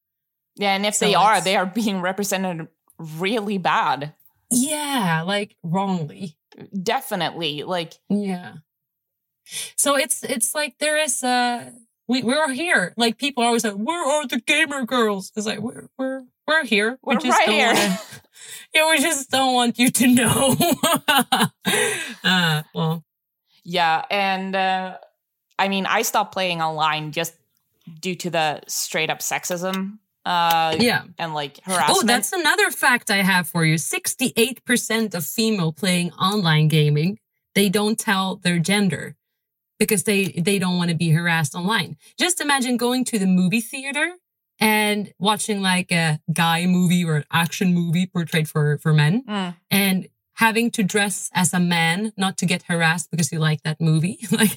Yeah, 0.56 0.74
and 0.74 0.84
if 0.84 0.96
So 0.96 1.06
they 1.06 1.14
are, 1.14 1.40
they 1.40 1.56
are 1.56 1.66
being 1.66 2.00
represented 2.00 2.68
really 2.98 3.58
bad. 3.58 4.14
Yeah, 4.50 5.22
like 5.26 5.56
wrongly. 5.62 6.36
Definitely. 6.82 7.62
Like 7.62 7.94
Yeah. 8.08 8.54
So 9.76 9.96
it's 9.96 10.22
it's 10.24 10.54
like 10.54 10.78
there 10.78 10.98
is 10.98 11.22
uh 11.22 11.70
we 12.06 12.22
we're 12.22 12.52
here. 12.52 12.92
Like 12.96 13.18
people 13.18 13.42
are 13.42 13.46
always 13.46 13.64
like, 13.64 13.74
where 13.74 14.04
are 14.04 14.26
the 14.26 14.40
gamer 14.40 14.84
girls? 14.84 15.32
It's 15.36 15.46
like 15.46 15.60
we're 15.60 15.88
we're 15.98 16.22
we're 16.48 16.64
here. 16.64 16.98
We're 17.02 17.18
right 17.18 17.48
here. 17.48 17.74
Wanna, 17.74 18.00
yeah, 18.74 18.90
we 18.90 18.98
just 18.98 19.30
don't 19.30 19.54
want 19.54 19.78
you 19.78 19.90
to 19.90 20.06
know. 20.06 20.56
uh, 22.24 22.62
well, 22.74 23.04
Yeah, 23.64 24.04
and 24.10 24.56
uh, 24.56 24.96
I 25.58 25.68
mean, 25.68 25.84
I 25.84 26.02
stopped 26.02 26.32
playing 26.32 26.62
online 26.62 27.12
just 27.12 27.34
due 28.00 28.14
to 28.16 28.30
the 28.30 28.62
straight 28.66 29.10
up 29.10 29.18
sexism 29.18 29.98
uh, 30.24 30.74
yeah. 30.78 31.02
and 31.18 31.34
like 31.34 31.60
harassment. 31.64 31.98
Oh, 31.98 32.02
that's 32.02 32.32
another 32.32 32.70
fact 32.70 33.10
I 33.10 33.18
have 33.18 33.46
for 33.46 33.64
you. 33.64 33.74
68% 33.74 35.14
of 35.14 35.24
female 35.24 35.72
playing 35.72 36.12
online 36.12 36.68
gaming, 36.68 37.18
they 37.54 37.68
don't 37.68 37.98
tell 37.98 38.36
their 38.36 38.58
gender 38.58 39.16
because 39.78 40.04
they, 40.04 40.28
they 40.28 40.58
don't 40.58 40.78
want 40.78 40.90
to 40.90 40.96
be 40.96 41.10
harassed 41.10 41.54
online. 41.54 41.96
Just 42.18 42.40
imagine 42.40 42.78
going 42.78 43.04
to 43.06 43.18
the 43.18 43.26
movie 43.26 43.60
theater 43.60 44.14
and 44.60 45.12
watching 45.18 45.62
like 45.62 45.92
a 45.92 46.20
guy 46.32 46.66
movie 46.66 47.04
or 47.04 47.16
an 47.16 47.24
action 47.32 47.74
movie 47.74 48.06
portrayed 48.06 48.48
for, 48.48 48.78
for 48.78 48.92
men 48.92 49.22
Mm. 49.28 49.56
and 49.70 50.08
having 50.34 50.70
to 50.70 50.84
dress 50.84 51.30
as 51.34 51.52
a 51.52 51.58
man, 51.58 52.12
not 52.16 52.36
to 52.38 52.46
get 52.46 52.62
harassed 52.64 53.10
because 53.10 53.32
you 53.32 53.40
like 53.40 53.62
that 53.62 53.80
movie. 53.80 54.18
like, 54.30 54.56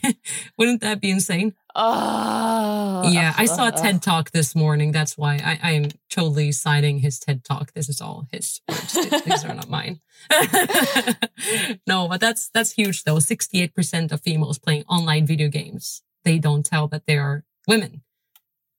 wouldn't 0.56 0.80
that 0.82 1.02
be 1.02 1.10
insane? 1.10 1.56
Oh, 1.76 3.02
Yeah, 3.12 3.34
I 3.36 3.46
saw 3.46 3.70
a 3.70 3.72
TED 3.72 4.02
talk 4.10 4.30
this 4.30 4.54
morning. 4.56 4.92
That's 4.92 5.18
why 5.18 5.36
I, 5.44 5.60
I 5.70 5.72
am 5.72 5.86
totally 6.10 6.52
citing 6.52 7.00
his 7.00 7.18
TED 7.20 7.44
talk. 7.44 7.74
This 7.74 7.90
is 7.90 8.00
all 8.00 8.28
his 8.32 8.62
words. 8.70 8.94
These 9.26 9.44
are 9.44 9.56
not 9.56 9.70
mine. 9.70 10.02
no, 11.88 12.08
but 12.08 12.20
that's 12.22 12.50
that's 12.54 12.72
huge 12.74 13.04
though. 13.04 13.20
Sixty-eight 13.20 13.74
percent 13.74 14.12
of 14.12 14.22
females 14.22 14.60
playing 14.60 14.84
online 14.88 15.26
video 15.26 15.48
games. 15.50 16.04
They 16.24 16.38
don't 16.38 16.66
tell 16.66 16.88
that 16.90 17.06
they 17.08 17.18
are 17.18 17.44
women. 17.68 18.04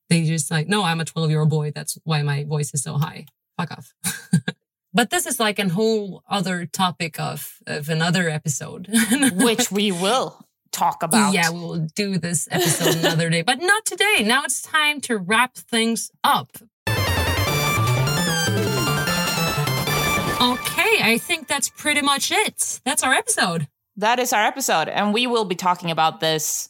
They 0.09 0.25
just 0.25 0.51
like, 0.51 0.69
no, 0.69 0.83
I'm 0.85 1.01
a 1.01 1.05
twelve-year-old 1.05 1.51
boy. 1.51 1.73
That's 1.75 1.99
why 2.05 2.23
my 2.23 2.45
voice 2.45 2.73
is 2.75 2.83
so 2.83 2.99
high. 2.99 3.27
Fuck 3.57 3.73
off. 3.73 3.95
but 4.93 5.11
this 5.11 5.27
is 5.27 5.41
like 5.41 5.59
a 5.59 5.69
whole 5.69 6.23
other 6.29 6.67
topic 6.67 7.19
of 7.19 7.59
of 7.67 7.89
another 7.89 8.29
episode. 8.29 8.89
which 9.37 9.71
we 9.71 9.93
will 9.93 10.47
talk 10.71 11.03
about. 11.03 11.35
yeah, 11.35 11.51
we 11.51 11.61
will 11.61 11.87
do 11.95 12.19
this 12.19 12.49
episode 12.51 12.97
another 12.97 13.31
day, 13.31 13.43
but 13.43 13.61
not 13.61 13.85
today. 13.85 14.23
Now 14.25 14.43
it's 14.45 14.63
time 14.63 15.01
to 15.03 15.19
wrap 15.19 15.55
things 15.55 16.11
up. 16.25 16.57
Okay, 20.43 20.99
I 21.03 21.19
think 21.23 21.47
that's 21.47 21.69
pretty 21.69 22.03
much 22.03 22.33
it. 22.33 22.81
That's 22.85 23.05
our 23.05 23.13
episode. 23.13 23.69
that 23.97 24.19
is 24.19 24.33
our 24.33 24.45
episode, 24.45 24.89
and 24.89 25.15
we 25.15 25.27
will 25.27 25.45
be 25.45 25.55
talking 25.55 25.91
about 25.91 26.21
this 26.21 26.69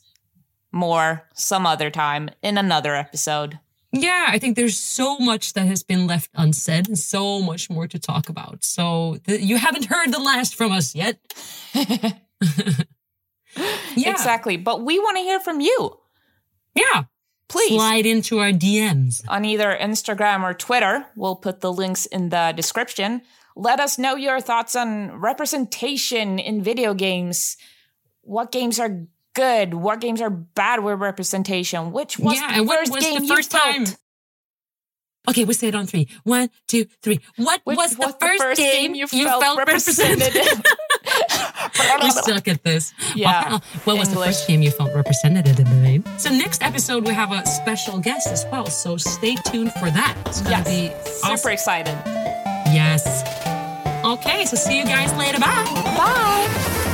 more 0.72 1.28
some 1.34 1.66
other 1.66 1.90
time 1.90 2.30
in 2.42 2.58
another 2.58 2.94
episode. 2.94 3.58
Yeah, 3.92 4.26
I 4.28 4.38
think 4.38 4.56
there's 4.56 4.78
so 4.78 5.18
much 5.18 5.52
that 5.52 5.66
has 5.66 5.82
been 5.82 6.06
left 6.06 6.30
unsaid 6.34 6.88
and 6.88 6.98
so 6.98 7.42
much 7.42 7.68
more 7.68 7.86
to 7.86 7.98
talk 7.98 8.30
about. 8.30 8.64
So 8.64 9.18
th- 9.26 9.42
you 9.42 9.58
haven't 9.58 9.84
heard 9.84 10.12
the 10.12 10.18
last 10.18 10.54
from 10.54 10.72
us 10.72 10.94
yet. 10.94 11.18
yeah. 11.74 12.10
Exactly, 13.96 14.56
but 14.56 14.82
we 14.82 14.98
want 14.98 15.18
to 15.18 15.22
hear 15.22 15.40
from 15.40 15.60
you. 15.60 15.98
Yeah. 16.74 17.04
Please. 17.48 17.74
Slide 17.74 18.06
into 18.06 18.38
our 18.38 18.50
DMs. 18.50 19.22
on 19.28 19.44
either 19.44 19.76
Instagram 19.78 20.42
or 20.42 20.54
Twitter. 20.54 21.04
We'll 21.14 21.36
put 21.36 21.60
the 21.60 21.70
links 21.70 22.06
in 22.06 22.30
the 22.30 22.54
description. 22.56 23.20
Let 23.54 23.78
us 23.78 23.98
know 23.98 24.16
your 24.16 24.40
thoughts 24.40 24.74
on 24.74 25.20
representation 25.20 26.38
in 26.38 26.62
video 26.62 26.94
games. 26.94 27.58
What 28.22 28.52
games 28.52 28.80
are 28.80 29.04
good? 29.34 29.74
What 29.74 30.00
games 30.00 30.20
are 30.20 30.30
bad 30.30 30.82
with 30.82 31.00
representation? 31.00 31.92
Which 31.92 32.18
was 32.18 32.36
yeah, 32.36 32.48
the 32.48 32.58
and 32.58 32.66
what 32.66 32.78
first 32.78 32.92
was 32.92 33.04
game 33.04 33.20
the 33.20 33.26
you 33.26 33.36
first 33.36 33.52
felt? 33.52 33.64
time? 33.64 33.84
Okay, 35.28 35.44
we 35.44 35.54
say 35.54 35.68
it 35.68 35.74
on 35.76 35.86
three. 35.86 36.08
One, 36.24 36.50
two, 36.66 36.86
three. 37.00 37.20
What 37.36 37.60
Which 37.64 37.76
was 37.76 37.94
the 37.94 38.14
first, 38.20 38.58
game, 38.60 38.94
you 38.96 39.06
felt, 39.06 39.56
represented? 39.56 40.34
we 42.02 42.10
suck 42.10 42.48
at 42.48 42.64
this. 42.64 42.92
Yeah, 43.14 43.58
What 43.84 43.98
was 43.98 44.08
the 44.08 44.16
first 44.16 44.48
game 44.48 44.62
you 44.62 44.72
felt 44.72 44.92
represented 44.94 45.46
in 45.46 45.54
the 45.56 45.62
game? 45.86 46.04
So 46.18 46.30
next 46.30 46.62
episode 46.62 47.06
we 47.06 47.14
have 47.14 47.30
a 47.30 47.46
special 47.46 47.98
guest 48.00 48.28
as 48.28 48.44
well. 48.50 48.66
So 48.66 48.96
stay 48.96 49.36
tuned 49.36 49.72
for 49.74 49.90
that. 49.90 50.16
It's 50.26 50.40
gonna 50.40 50.64
yes, 50.64 50.68
be 50.68 51.10
super 51.10 51.50
excited. 51.50 51.96
Yes. 52.74 53.22
Okay, 54.04 54.44
so 54.44 54.56
see 54.56 54.76
you 54.78 54.84
guys 54.84 55.16
later. 55.16 55.38
Bye. 55.38 55.64
Bye. 55.96 56.88